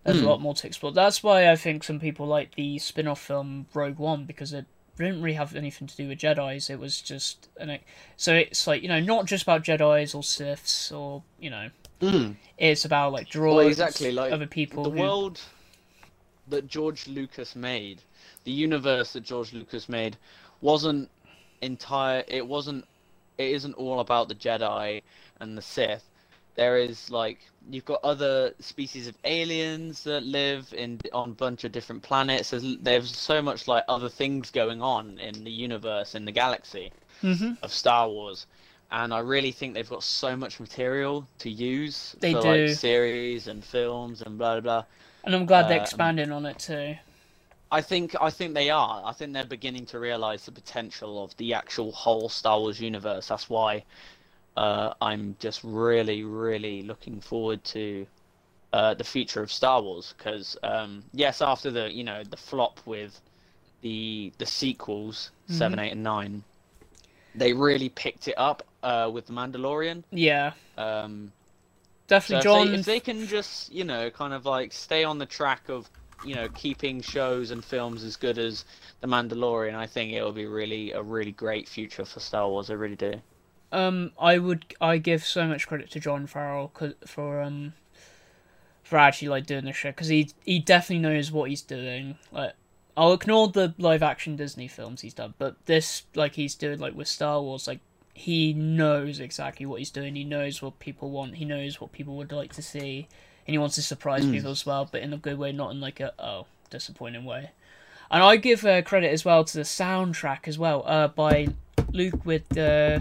[0.05, 0.27] there's Hmm.
[0.27, 0.93] a lot more to explore.
[0.93, 4.67] That's why I think some people like the spin-off film Rogue One because it
[4.99, 6.69] didn't really have anything to do with Jedi's.
[6.69, 7.79] It was just an
[8.17, 11.71] so it's like you know not just about Jedi's or Siths or you know
[12.01, 12.37] Mm.
[12.57, 14.85] it's about like droids, Well, exactly, like, other people.
[14.85, 15.39] the who, world
[16.49, 18.01] that George Lucas made,
[18.45, 20.17] the universe that George Lucas made,
[20.63, 21.11] wasn't
[21.63, 22.25] entire.
[22.29, 22.87] It wasn't.
[23.39, 25.03] It isn't all about the Jedi
[25.41, 26.05] and the Sith.
[26.57, 27.39] there is like
[27.71, 32.51] you've got other species of aliens that live in on a bunch of different planets.
[32.51, 36.93] There's, there's so much like other things going on in the universe in the galaxy
[37.23, 38.47] hmm of Star Wars.
[38.91, 42.43] And I really think they've got so much material to use They for do.
[42.43, 44.85] like series and films and blah blah blah.
[45.25, 46.97] And I'm glad they're Um, expanding on it too.
[47.73, 49.03] I think I think they are.
[49.05, 53.29] I think they're beginning to realize the potential of the actual whole Star Wars universe.
[53.29, 53.85] That's why
[54.57, 58.07] uh, I'm just really, really looking forward to
[58.73, 60.15] uh, the future of Star Wars.
[60.17, 63.21] Because um, yes, after the you know the flop with
[63.83, 66.43] the the sequels seven, eight, and nine,
[67.35, 70.03] they really picked it up uh, with the Mandalorian.
[70.11, 71.33] Yeah, Um,
[72.09, 72.39] so definitely.
[72.39, 75.27] if, John, they, if they can just, you know, kind of like stay on the
[75.27, 75.89] track of,
[76.25, 78.65] you know, keeping shows and films as good as
[79.01, 82.71] The Mandalorian, I think it will be really a really great future for Star Wars.
[82.71, 83.15] I really do.
[83.73, 87.73] um, I would I give so much credit to Jon Favreau for um
[88.83, 92.19] for actually like doing this show because he he definitely knows what he's doing.
[92.33, 92.55] Like
[92.97, 96.95] I'll ignore the live action Disney films he's done, but this like he's doing like
[96.95, 97.81] with Star Wars, like
[98.13, 100.17] he knows exactly what he's doing.
[100.17, 101.37] He knows what people want.
[101.37, 103.09] He knows what people would like to see,
[103.51, 104.31] and he wants to surprise Mm.
[104.31, 107.51] people as well, but in a good way, not in like a oh disappointing way.
[108.09, 111.49] And I give uh, credit as well to the soundtrack as well, uh, by
[111.91, 113.01] Luke with uh,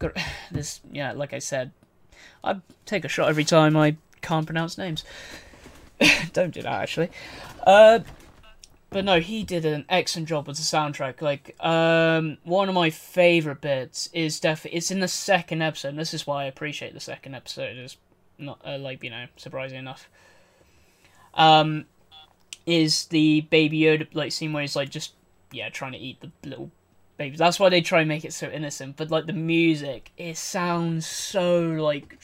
[0.50, 0.80] this.
[0.90, 1.72] Yeah, like I said,
[2.42, 5.04] I take a shot every time I can't pronounce names.
[6.32, 7.10] Don't do that actually.
[7.66, 7.98] Uh,
[8.88, 11.20] but no, he did an excellent job with the soundtrack.
[11.20, 15.88] Like, um, one of my favorite bits is definitely it's in the second episode.
[15.88, 17.76] And this is why I appreciate the second episode.
[17.76, 17.98] Is
[18.38, 20.08] not uh, like you know surprising enough.
[21.34, 21.86] Um,
[22.66, 25.12] is the baby Yoda like scene where he's like just
[25.52, 26.70] yeah trying to eat the little
[27.16, 27.38] babies.
[27.38, 28.96] That's why they try and make it so innocent.
[28.96, 32.18] But like the music, it sounds so like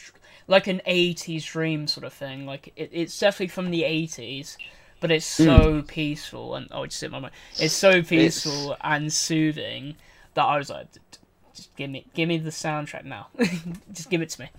[0.47, 2.47] like an '80s dream sort of thing.
[2.47, 4.57] Like it, it's definitely from the '80s,
[5.01, 7.35] but it's so peaceful and oh, I just hit my mind.
[7.59, 9.97] It's so peaceful and soothing
[10.35, 11.19] that I was like, "D- d-
[11.55, 13.29] just give me give me the soundtrack now.
[13.93, 14.51] just give it to me.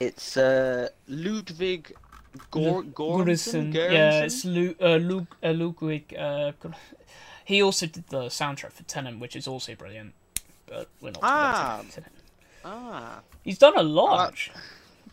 [0.00, 1.94] It's uh, Ludwig
[2.50, 2.84] Gor-.
[3.28, 6.14] Yeah, it's Lu- uh, Luke uh, Ludwig.
[6.18, 6.52] Uh,
[7.44, 10.14] he also did the soundtrack for Tenet, which is also brilliant.
[10.66, 11.20] But we're not.
[11.22, 11.82] Ah.
[11.90, 12.12] Tenet.
[12.64, 13.20] Ah.
[13.42, 14.32] He's done a lot.
[14.54, 14.58] Uh,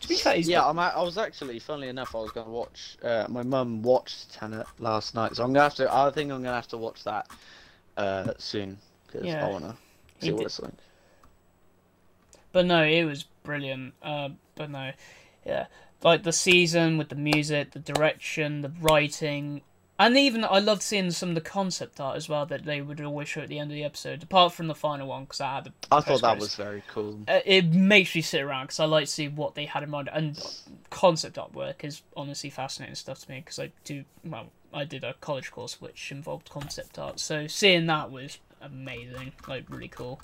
[0.00, 2.46] to be fair, he's yeah, done- I'm, I was actually, funnily enough, I was going
[2.46, 2.96] to watch.
[3.02, 5.92] Uh, my mum watched Tenet last night, so I'm gonna have to.
[5.92, 7.26] I think I'm gonna have to watch that
[7.98, 9.46] uh, soon because Yeah.
[9.46, 9.76] I wanna
[10.20, 10.72] He see what did- it's like.
[12.58, 13.94] But no, it was brilliant.
[14.02, 14.90] Uh, but no,
[15.46, 15.66] yeah,
[16.02, 19.62] like the season with the music, the direction, the writing,
[19.96, 23.00] and even I loved seeing some of the concept art as well that they would
[23.00, 24.24] always show at the end of the episode.
[24.24, 27.20] Apart from the final one, because I had the I thought that was very cool.
[27.28, 29.90] Uh, it makes me sit around because I like to see what they had in
[29.90, 30.36] mind, and
[30.90, 34.48] concept artwork is honestly fascinating stuff to me because I do well.
[34.74, 39.70] I did a college course which involved concept art, so seeing that was amazing, like
[39.70, 40.20] really cool.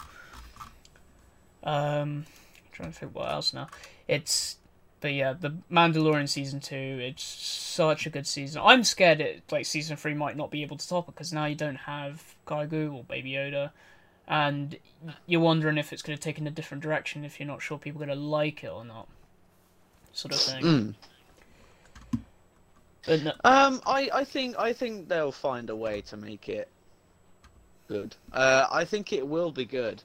[1.64, 2.26] Um,
[2.72, 3.68] trying to think what else now.
[4.06, 4.58] It's
[5.00, 6.74] but yeah, the Mandalorian season two.
[7.00, 8.62] It's such a good season.
[8.64, 11.44] I'm scared it like season three might not be able to top it because now
[11.44, 13.70] you don't have Kaigu or Baby Yoda,
[14.26, 14.78] and
[15.26, 17.76] you're wondering if it's going to take in a different direction if you're not sure
[17.76, 19.06] people are going to like it or not,
[20.12, 20.62] sort of thing.
[20.62, 20.94] Mm.
[23.06, 26.68] But no, Um, I, I think I think they'll find a way to make it
[27.88, 28.16] good.
[28.32, 30.02] Uh, I think it will be good.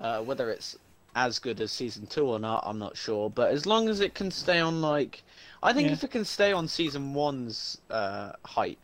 [0.00, 0.76] Uh, whether it's
[1.14, 3.30] as good as season two or not, I'm not sure.
[3.30, 5.22] But as long as it can stay on like,
[5.62, 5.92] I think Yeah.
[5.94, 8.78] if it can stay on season one's uh, hype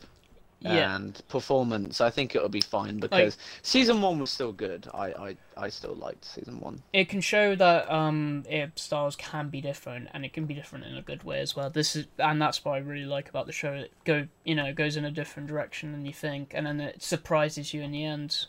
[0.61, 4.89] yeah, and performance, I think it'll be fine because season one was still good.
[4.93, 6.83] I, I, I still liked season one.
[6.93, 10.87] it can show that um, it, Wars can be different, and it can be different
[10.87, 11.71] in a good way as well.
[11.71, 13.73] This is, and that's what I really like about the show.
[13.75, 17.03] It go, you know, goes in a different direction than you think, and then it
[17.03, 18.47] surprises you in the end.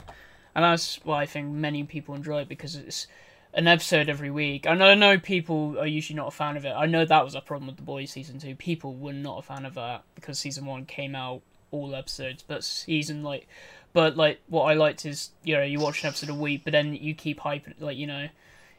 [0.55, 3.05] And that's why I think many people enjoy it because it's
[3.53, 4.65] an episode every week.
[4.65, 6.71] And I know people are usually not a fan of it.
[6.71, 8.55] I know that was a problem with the boys season two.
[8.55, 12.63] People were not a fan of that because season one came out all episodes, but
[12.63, 13.47] season like,
[13.93, 16.71] but like what I liked is you know you watch an episode a week, but
[16.71, 18.27] then you keep hyping like you know,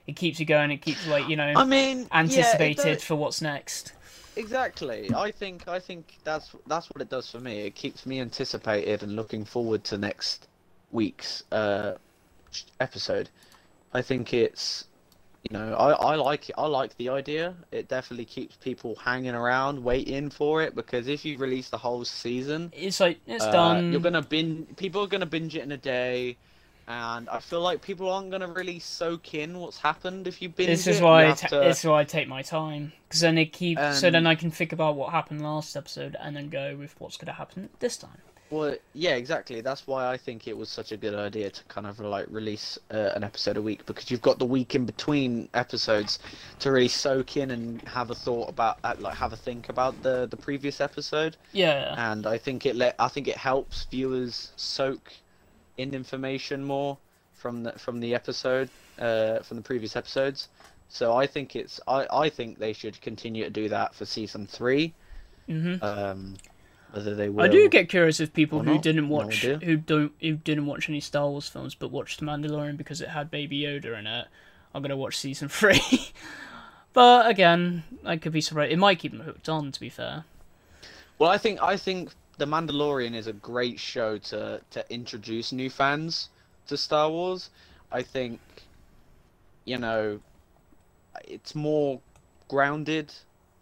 [0.07, 0.71] it keeps you going.
[0.71, 3.93] It keeps like you know I mean, yeah, anticipated does- for what's next.
[4.37, 5.11] Exactly.
[5.17, 7.63] I think I think that's that's what it does for me.
[7.63, 10.47] It keeps me anticipated and looking forward to next
[10.93, 11.95] week's uh,
[12.79, 13.29] episode.
[13.95, 14.85] I think it's
[15.49, 16.55] you know I, I like it.
[16.59, 17.55] I like the idea.
[17.73, 22.05] It definitely keeps people hanging around waiting for it because if you release the whole
[22.05, 23.93] season, It's like it's uh, done.
[23.93, 24.67] You're gonna bin.
[24.77, 26.37] People are gonna binge it in a day.
[26.91, 30.69] and I feel like people aren't gonna really soak in what's happened if you binge
[30.71, 31.05] This is it.
[31.05, 33.37] why You I have ta- to- this is why I take my time because then
[33.39, 36.49] it keeps so then Um, I can think about what happened last episode and then
[36.49, 38.23] go with what's gonna happen this time.
[38.51, 39.61] Well, yeah, exactly.
[39.61, 42.79] That's why I think it was such a good idea to kind of like release
[42.91, 46.19] uh, an episode a week because you've got the week in between episodes
[46.61, 50.01] to really soak in and have a thought about, uh, like, have a think about
[50.03, 51.37] the the previous episode.
[51.53, 55.13] Yeah, And I think it let, I think it helps viewers soak
[55.79, 57.01] in information more
[57.35, 60.49] from the from the episode, uh, from the previous episodes.
[60.89, 64.47] So I think it's, I I think they should continue to do that for season
[64.47, 64.97] three.
[65.49, 66.41] hmm Um,
[66.93, 67.45] whether they will.
[67.45, 69.59] I do get curious if people who not, didn't watch idea.
[69.59, 73.09] who don't who didn't watch any Star Wars films but watched The Mandalorian because it
[73.11, 74.27] had Baby Yoda in it.
[74.75, 75.81] are gonna watch season three.
[76.93, 78.73] but again, I could be surprised.
[78.73, 79.73] It might keep them hooked on.
[79.73, 80.25] To be fair.
[81.19, 85.69] Well, I think I think The Mandalorian is a great show to to introduce new
[85.71, 86.29] fans
[86.69, 87.51] to Star Wars.
[87.91, 88.41] I think,
[89.65, 90.21] you know,
[91.25, 92.01] it's more
[92.49, 93.13] grounded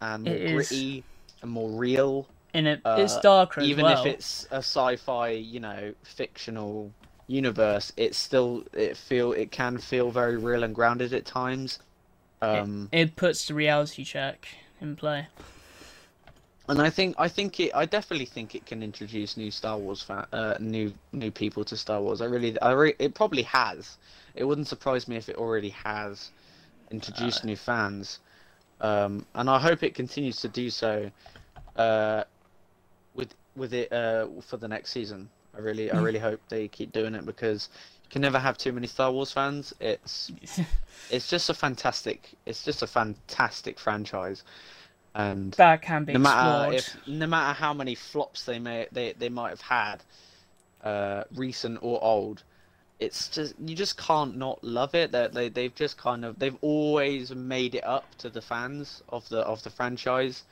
[0.01, 0.51] and more It is.
[0.53, 1.03] gritty
[1.41, 2.27] and more real.
[2.57, 4.03] And it, Uh, it's darker as Even well.
[4.03, 6.91] if it's a sci-fi, you know, fictional
[7.27, 11.77] universe, it's still it feel it can feel very real and grounded at times.
[12.41, 14.47] Um, it puts the reality check
[14.81, 15.27] in play.
[16.67, 20.01] And I think I think it I definitely think it can introduce new Star Wars
[20.01, 22.21] fan, uh, new new people to Star Wars.
[22.21, 23.97] I really I re- it probably has.
[24.33, 26.31] It wouldn't surprise me if it already has
[26.89, 27.47] introduced Uh.
[27.47, 28.17] new fans.
[28.81, 31.11] Um, and I hope it continues to do so
[31.77, 32.23] uh,
[33.57, 35.31] with it uh, for the next season.
[35.55, 35.99] I really I Mm.
[35.99, 37.69] really hope they keep doing it because
[38.03, 39.73] you can never have too many Star Wars fans.
[39.81, 40.31] It's
[41.09, 44.43] it's just a fantastic it's just a fantastic franchise.
[45.15, 46.71] And that can be no matter explored.
[46.71, 50.03] if no matter how many flops they may they, they might have had
[50.83, 52.43] uh recent or old
[52.99, 56.57] it's just you just can't not love it that they they've just kind of they've
[56.61, 60.45] always made it up to the fans of the of the franchise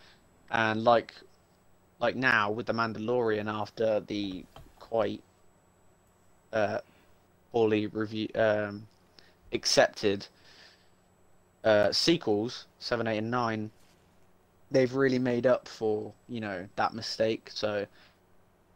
[0.51, 1.15] and like
[1.99, 4.43] like now with the mandalorian after the
[4.79, 5.21] quite
[6.53, 6.79] uh
[7.51, 8.87] poorly review um
[9.53, 10.27] accepted
[11.63, 13.71] uh sequels 7 8 and 9
[14.71, 17.49] they've really made up for you know that mistake.
[17.53, 17.85] So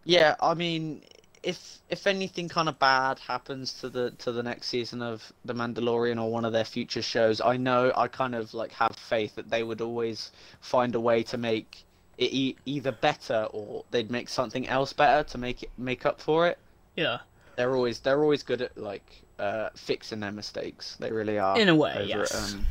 [0.05, 1.01] yeah i mean
[1.43, 5.53] if if anything kind of bad happens to the to the next season of the
[5.53, 9.36] mandalorian or one of their future shows i know i kind of like have faith
[9.36, 11.84] that they would always find a way to make
[12.19, 16.21] it e- either better or they'd make something else better to make it make up
[16.21, 16.60] for it
[16.95, 17.19] Yeah,
[17.55, 21.69] they're always they're always good at like uh fixing their mistakes they really are in
[21.69, 22.36] a way, yes.
[22.36, 22.65] at, um,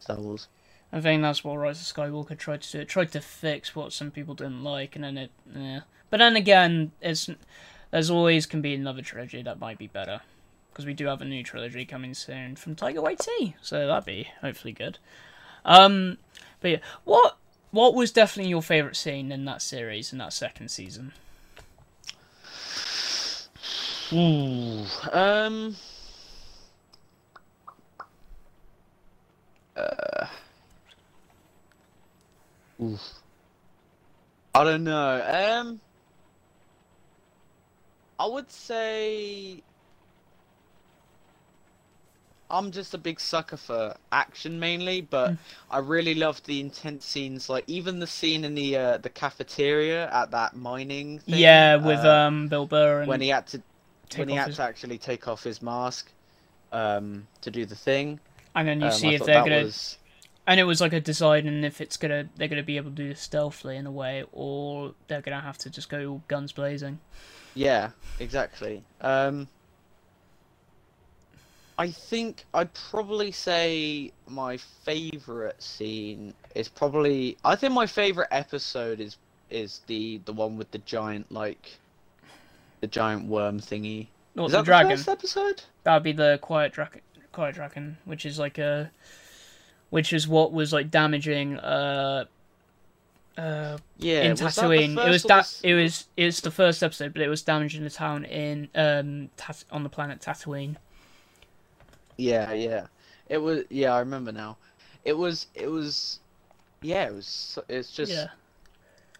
[0.00, 0.48] star wars
[0.92, 2.78] I think that's what Rise of Skywalker tried to do.
[2.78, 5.80] It tried to fix what some people didn't like, and then it, yeah.
[6.08, 7.28] But then again, it's
[7.90, 10.20] there's always can be another trilogy that might be better,
[10.70, 14.28] because we do have a new trilogy coming soon from Taika Waititi, so that'd be
[14.40, 14.98] hopefully good.
[15.64, 16.18] Um,
[16.60, 17.38] but yeah, what
[17.74, 21.12] what was definitely your favorite scene in that series in that second season?
[24.12, 25.74] Ooh, um.
[29.76, 30.26] Uh.
[34.54, 35.60] I don't know.
[35.60, 35.80] Um.
[38.20, 39.62] I would say.
[42.56, 45.38] I'm just a big sucker for action mainly, but Mm.
[45.70, 50.10] I really love the intense scenes, like even the scene in the uh, the cafeteria
[50.12, 51.18] at that mining.
[51.18, 53.62] Thing, yeah, with uh, um Bill Burr and when he had to
[54.16, 56.12] when he had his- to actually take off his mask
[56.72, 58.20] um, to do the thing.
[58.54, 59.98] and then you Um, see I if they're gonna was
[60.46, 62.96] And it was like a design, and if it's gonna, they're gonna be able to
[62.96, 66.98] do this stealthily in a way, or they're gonna have to just go guns blazing.
[67.54, 68.82] yeah, exactly.
[69.00, 69.48] Um,
[71.78, 79.00] I think I'd probably say my favorite scene is probably I think my favorite episode
[79.00, 79.16] is
[79.50, 81.78] is the the one with the giant like
[82.80, 84.08] the giant worm thingy.
[84.34, 84.90] Not is the that dragon.
[84.90, 85.62] the first episode?
[85.84, 87.00] That'd be the krayt dragon.
[87.32, 88.90] Krayt dragon, which is like a,
[89.90, 91.58] which is what was like damaging.
[91.58, 92.24] Uh,
[93.36, 94.90] uh, Yeah, in was that Tatooine.
[94.92, 96.08] It was first or da- the It was.
[96.16, 99.88] It's the first episode, but it was damaging the town in um Tat- on the
[99.88, 100.76] planet Tatooine.
[102.16, 102.86] Yeah, yeah.
[103.28, 104.56] It was yeah, I remember now.
[105.04, 106.20] It was it was
[106.82, 108.28] yeah, it was it's just yeah.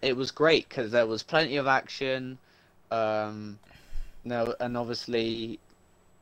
[0.01, 2.37] it was great cuz there was plenty of action
[2.91, 3.59] um
[4.23, 5.59] no and obviously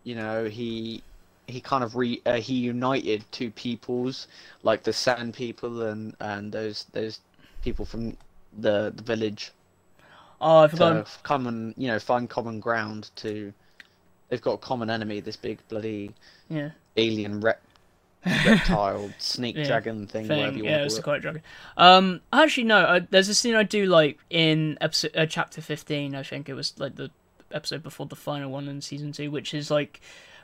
[0.04, 1.02] you know, he
[1.48, 4.28] he kind of re uh, he united two peoples
[4.64, 7.20] like the sand people and and those those
[7.62, 8.16] people from
[8.58, 9.52] the the village
[10.40, 13.54] Oh, I to come and you know find common ground to
[14.34, 15.20] they've got a common enemy.
[15.20, 16.10] This big bloody
[16.50, 16.72] Yeah.
[16.98, 17.62] alien rep-
[18.26, 21.18] reptile snake Yeah, dragon thing, whatever you Yeah, want it's to a call it.
[21.18, 21.42] krayt dragon.
[21.78, 22.86] Um, actually, no.
[22.86, 26.16] I, there's a scene I do like in episode uh, chapter fifteen.
[26.16, 27.12] I think it was like the
[27.52, 30.02] episode before the final one in season two, which is like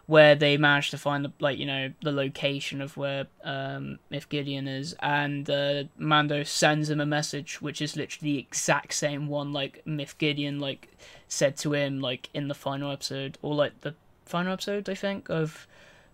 [0.09, 4.27] where they managed to find the like you know the location of where um Moff
[4.27, 9.27] Gideon is, and uh, Mando sends him a message, which is literally the exact same
[9.27, 10.89] one like Moff Gideon like
[11.27, 13.93] said to him like in the final episode or like the
[14.25, 15.67] final episode I think of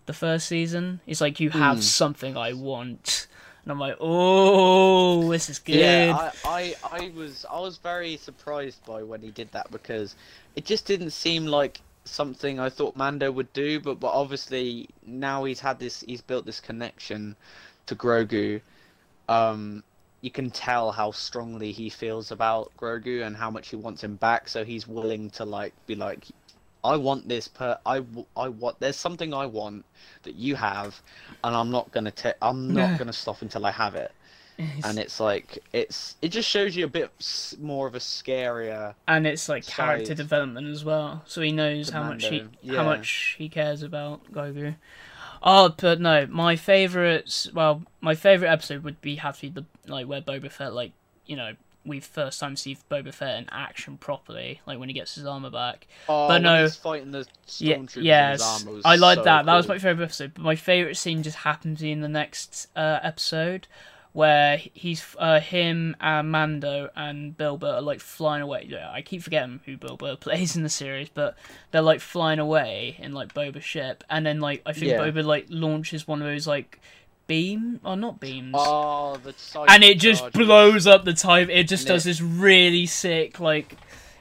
[0.07, 0.99] the first season.
[1.07, 1.81] It's like you have Hmm.
[1.81, 3.27] something I want,
[3.63, 5.75] and I'm like, oh, this is good.
[5.79, 10.15] Yeah, I, I, I was I was very surprised by when he did that because
[10.57, 13.79] it just didn't seem like something I thought Mando would do.
[13.79, 17.37] But but obviously now he's had this, he's built this connection
[17.87, 18.61] to Grogu.
[19.27, 19.83] Um,
[20.21, 24.15] you can tell how strongly he feels about Grogu and how much he wants him
[24.17, 24.49] back.
[24.49, 26.27] So he's willing to like be like,
[26.83, 29.85] I want this per I, w- I want there's something I want
[30.23, 31.01] that you have,
[31.43, 34.13] and I'm not gonna te- I'm not gonna stop until I have it
[34.57, 37.11] and it's like it's it just shows you a bit
[37.61, 40.17] more of a scarier and it's like character side.
[40.17, 44.31] development as well, so he knows how much he Mando, how much he cares about
[44.31, 44.75] Grogu.
[45.43, 47.47] Oh, but no, my favorites.
[47.53, 50.91] Well, my favorite episode would be have to be the like where Boba Fett, like
[51.25, 51.53] you know,
[51.85, 55.51] we first time see Boba Fett in action properly, like when he gets his armor
[55.51, 55.87] back.
[56.09, 57.27] oh But no- he's fighting the
[57.59, 59.45] Yeah, stormtroopers yes, his armor was I like so that.
[59.45, 60.33] That was my favorite episode.
[60.33, 63.67] But my favorite scene just happened to be in the next uh, episode,
[64.15, 68.65] where he's uh, him and Mando and Bilbo are like flying away.
[68.69, 71.35] Yeah, I keep forgetting who Bilbo plays in the series, but
[71.71, 74.99] they're like flying away in like Boba's ship, and then like I think Yeah.
[74.99, 76.79] Boba like launches one of those like
[77.27, 78.53] beam or not beams.
[78.57, 79.33] oh the
[79.67, 80.37] and it just charges.
[80.47, 81.41] blows up the tie.
[81.41, 83.75] It just And does it- this really sick, like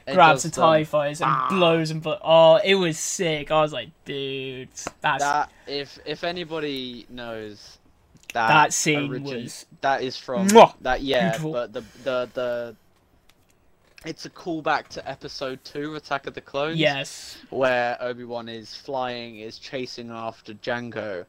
[0.05, 1.47] It grabs the tie the- fighters and Ah.
[1.49, 2.01] blows them.
[2.01, 3.49] But oh, it was sick.
[3.49, 4.67] I was like, dude,
[4.99, 7.77] that's that if if anybody knows
[8.35, 10.73] that That scene origin- was- that is from Mwah!
[10.81, 11.51] that yeah Beautiful.
[11.53, 12.75] but the the the
[14.05, 17.37] it's a callback to episode two attack of the clones yes.
[17.49, 21.25] where Obi-Wan is flying, is chasing after Jango,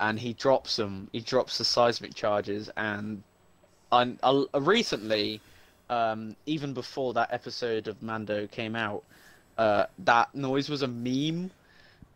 [0.00, 1.08] and he drops them.
[1.12, 3.22] He drops the seismic charges, and
[3.92, 5.40] and uh, recently,
[5.90, 9.04] um, even before that episode of Mando came out,
[9.56, 11.52] uh, that noise was a meme,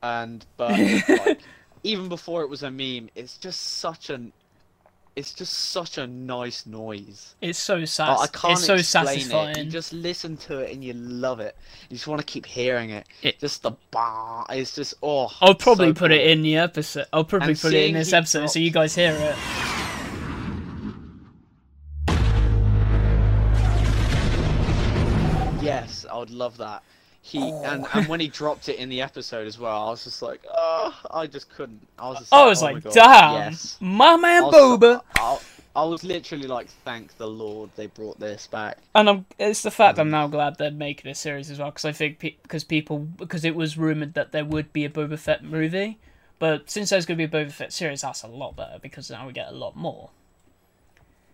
[0.03, 0.73] and but
[1.09, 1.41] like,
[1.83, 4.33] even before it was a meme, it's just such an
[5.15, 7.35] it's just such a nice noise.
[7.43, 9.51] It's so sas- I can't It's so satisfying.
[9.57, 9.65] it.
[9.67, 11.55] You just listen to it and you love it.
[11.91, 13.07] You just want to keep hearing it.
[13.23, 14.45] It- Just the bah.
[14.49, 15.31] It's just oh.
[15.43, 17.07] I'll probably so put it in the episode.
[17.13, 19.37] I'll probably And put it in this episode so you guys hear it.
[25.63, 26.83] Yes, I would love that.
[27.25, 27.63] He Oh.
[27.63, 30.45] and and when he dropped it in the episode as well, I was just like,
[30.53, 31.87] oh, I just couldn't.
[31.99, 33.77] I was just I like, was oh like, God, damn, yes.
[33.81, 35.01] my man I was Boba.
[35.17, 35.39] I,
[35.75, 38.79] I was literally like, thank the Lord they brought this back.
[38.95, 40.01] And I'm, it's the fact Mm.
[40.03, 43.45] I'm now glad they're making a series as well because I think because people because
[43.45, 45.99] it was rumored that there would be a Boba Fett movie,
[46.41, 49.11] but since there's going to be a Boba Fett series, that's a lot better because
[49.11, 50.11] now we get a lot more.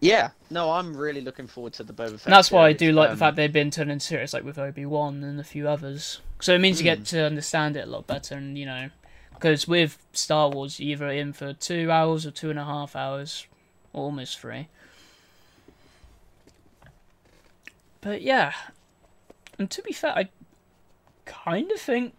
[0.00, 2.26] Yeah, no, I'm really looking forward to the Boba Fett.
[2.26, 2.94] And that's why I do series.
[2.96, 5.44] like the Um, fact they've been turned into series like with Obi Wan and a
[5.44, 6.20] few others.
[6.40, 6.96] So it means you Mm.
[6.98, 8.90] get to understand it a lot better, and you know,
[9.34, 12.94] because with Star Wars, you're either in for two hours or two and a half
[12.94, 13.46] hours,
[13.92, 14.68] or almost three.
[18.00, 18.52] But yeah,
[19.58, 20.28] and to be fair, I
[21.24, 22.14] kind of think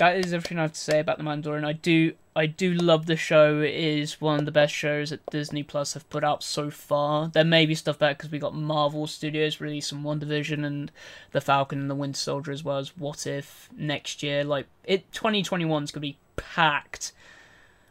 [0.00, 1.64] that is everything I have to say about the Mandalorian.
[1.64, 3.60] I do, I do love the show.
[3.60, 7.28] It is one of the best shows that Disney Plus have put out so far.
[7.28, 10.90] There may be stuff better because we got Marvel Studios releasing WandaVision and
[11.32, 14.42] the Falcon and the Winter Soldier as well as What If next year.
[14.42, 17.12] Like it, 2021 is gonna be packed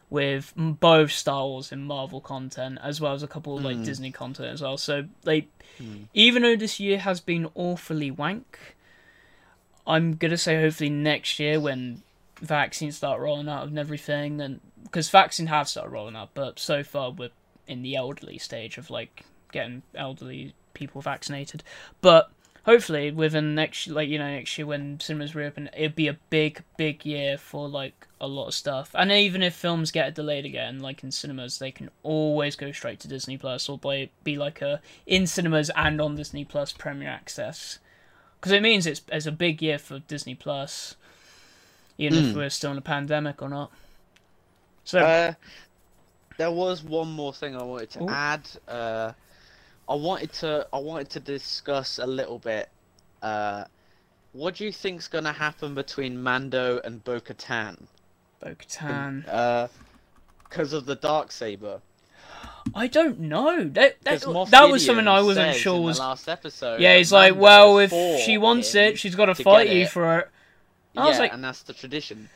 [0.08, 3.84] with both Star Wars and Marvel content as well as a couple of like Mm.
[3.84, 4.76] Disney content as well.
[4.76, 5.46] So like,
[5.78, 6.08] Mm.
[6.12, 8.76] even though this year has been awfully wank,
[9.86, 12.02] I'm gonna say hopefully next year when
[12.40, 16.82] vaccines start rolling out and everything, and because vaccine have started rolling out, but so
[16.82, 17.30] far we're
[17.66, 21.62] in the elderly stage of like getting elderly people vaccinated.
[22.00, 22.30] But
[22.64, 26.62] hopefully within next like you know next year when cinemas reopen, it'd be a big
[26.76, 28.90] big year for like a lot of stuff.
[28.94, 33.00] And even if films get delayed again, like in cinemas, they can always go straight
[33.00, 37.08] to Disney Plus or by, be like a in cinemas and on Disney Plus Premier
[37.08, 37.78] Access.
[38.40, 40.96] Because it means it's, it's a big year for Disney Plus,
[41.98, 42.36] even if Mm.
[42.36, 43.70] we're still in a pandemic or not.
[44.84, 45.34] So Uh,
[46.38, 48.08] there was one more thing I wanted to Ooh.
[48.08, 48.48] add.
[48.66, 49.12] Uh,
[49.88, 52.70] I wanted to I wanted to discuss a little bit
[53.22, 53.64] uh,
[54.32, 57.88] what do you think's gonna happen between Mando and Bo-Katan?
[58.40, 59.28] Bo-Katan.
[59.28, 59.68] Uh,
[60.44, 61.80] because of the dark saber.
[62.74, 63.64] I don't know.
[63.64, 65.96] That that, that was something I wasn't sure in was.
[65.98, 66.80] the last episode.
[66.80, 67.90] Yeah, he's like, well, if
[68.24, 69.90] she wants it, she's got to fight you it.
[69.90, 70.28] for it.
[70.96, 72.28] I yeah, was like- and that's the tradition.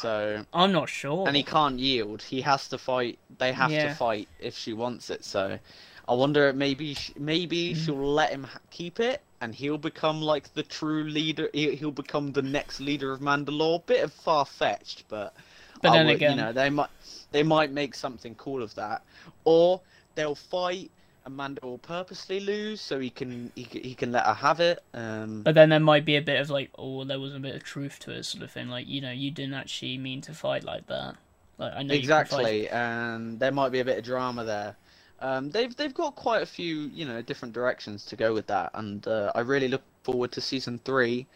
[0.00, 1.26] So, I'm not sure.
[1.26, 2.20] and he can't yield.
[2.22, 3.18] He has to fight.
[3.38, 3.88] They have Yeah.
[3.88, 5.24] to fight if she wants it.
[5.24, 5.58] So,
[6.06, 7.76] I wonder maybe sh- maybe Mm.
[7.84, 11.48] she'll let him keep it, and he'll become like the true leader.
[11.54, 13.86] he- He'll become the next leader of Mandalore.
[13.86, 15.34] Bit of far fetched, but
[15.82, 16.90] But I then would- again- you know, they might
[17.32, 19.02] they might make something cool of that,
[19.44, 19.80] or
[20.14, 20.90] they'll fight.
[21.24, 24.60] And Mando will purposely lose so he can he, can- he can let her have
[24.60, 24.80] it.
[24.94, 27.56] Um, But then there might be a bit of like, oh, there was a bit
[27.56, 28.68] of truth to it, sort of thing.
[28.68, 31.16] Like, you know, you didn't actually mean to fight like that.
[31.58, 34.44] Like, I know you can fight- Exactly, and there might be a bit of drama
[34.44, 34.76] there.
[35.20, 38.70] Um, they've they've got quite a few you know different directions to go with that,
[38.74, 41.26] and uh, I really look forward to season three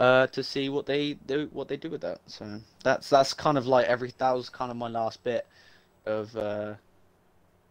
[0.00, 2.20] uh, to see what they do what they do with that.
[2.26, 5.46] So that's that's kind of like every that was kind of my last bit
[6.06, 6.74] of uh,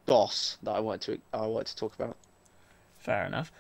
[0.05, 2.15] that I wanted to I wanted to talk about.
[2.97, 3.51] Fair enough.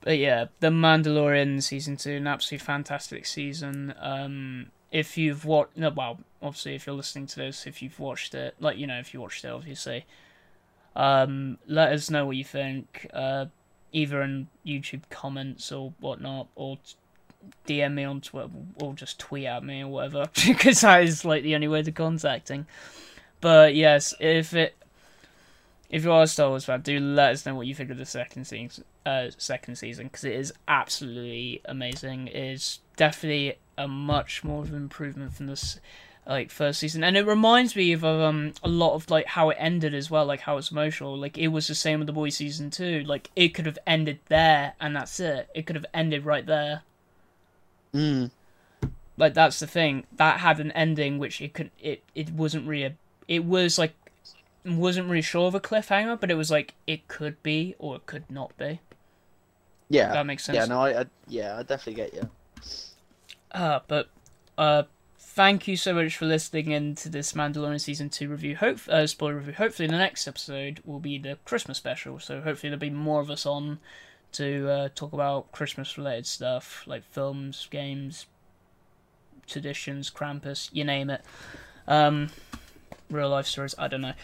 [0.00, 3.94] But yeah, The Mandalorian season two, an absolutely fantastic season.
[4.00, 8.34] Um, if you've watched, no, well, obviously, if you're listening to this, if you've watched
[8.34, 10.06] it, like you know, if you watched it, obviously,
[10.94, 13.46] um, let us know what you think, uh,
[13.92, 16.78] either in YouTube comments or whatnot, or
[17.66, 21.42] DM me on Twitter, or just tweet at me or whatever, because that is like
[21.42, 22.66] the only way to contacting.
[23.40, 24.74] But yes, if it
[25.90, 27.96] if you are a Star Wars fan, do let us know what you think of
[27.96, 28.84] the second season.
[29.06, 32.28] Uh, second season because it is absolutely amazing.
[32.28, 35.80] It is definitely a much more of an improvement from this
[36.26, 39.56] like first season, and it reminds me of um a lot of like how it
[39.58, 41.16] ended as well, like how it's emotional.
[41.16, 43.02] Like it was the same with the boys season two.
[43.04, 45.48] Like it could have ended there, and that's it.
[45.54, 46.82] It could have ended right there.
[47.98, 48.30] Mm.
[49.16, 52.84] Like that's the thing that had an ending which it could it it wasn't really
[52.84, 52.94] a,
[53.26, 53.92] it was like
[54.64, 58.06] wasn't really sure of a cliffhanger, but it was like it could be or it
[58.06, 58.80] could not be.
[59.88, 60.56] Yeah, That makes sense.
[60.56, 62.28] yeah, no, I, I yeah, I definitely get you.
[63.50, 64.10] Uh, but
[64.58, 64.82] uh,
[65.18, 68.56] thank you so much for listening in to this Mandalorian season two review.
[68.56, 69.54] Hope uh, spoiler review.
[69.54, 72.18] Hopefully, the next episode will be the Christmas special.
[72.18, 73.78] So hopefully, there'll be more of us on
[74.32, 78.26] to uh, talk about Christmas related stuff like films, games,
[79.46, 81.22] traditions, Krampus, you name it.
[81.86, 82.28] Um,
[83.10, 83.74] real life stories.
[83.78, 84.14] I don't know.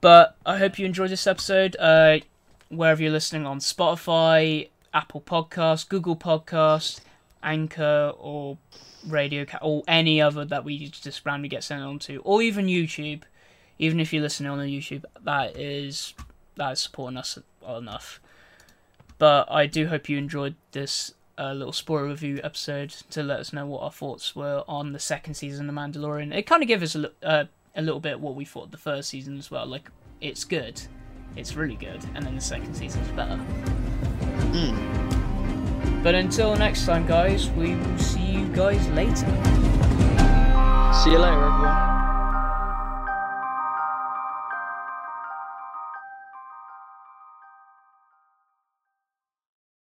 [0.00, 1.76] But I hope you enjoyed this episode.
[1.78, 2.20] Uh,
[2.68, 7.00] wherever you're listening on Spotify, Apple Podcast, Google Podcast,
[7.42, 8.58] Anchor, or
[9.06, 13.22] Radio Ca- or any other that we just randomly get sent onto, or even YouTube.
[13.78, 16.14] Even if you're listening on YouTube, that is
[16.56, 18.20] that is supporting us well enough.
[19.20, 23.52] But I do hope you enjoyed this uh, little spoiler review episode to let us
[23.52, 26.34] know what our thoughts were on the second season of The Mandalorian.
[26.34, 27.44] It kind of gave us a, uh,
[27.76, 29.66] a little bit what we thought the first season as well.
[29.66, 29.90] Like
[30.22, 30.80] it's good,
[31.36, 33.38] it's really good, and then the second season's better.
[34.52, 36.02] Mm.
[36.02, 39.26] But until next time, guys, we will see you guys later.
[41.04, 41.89] See you later, everyone.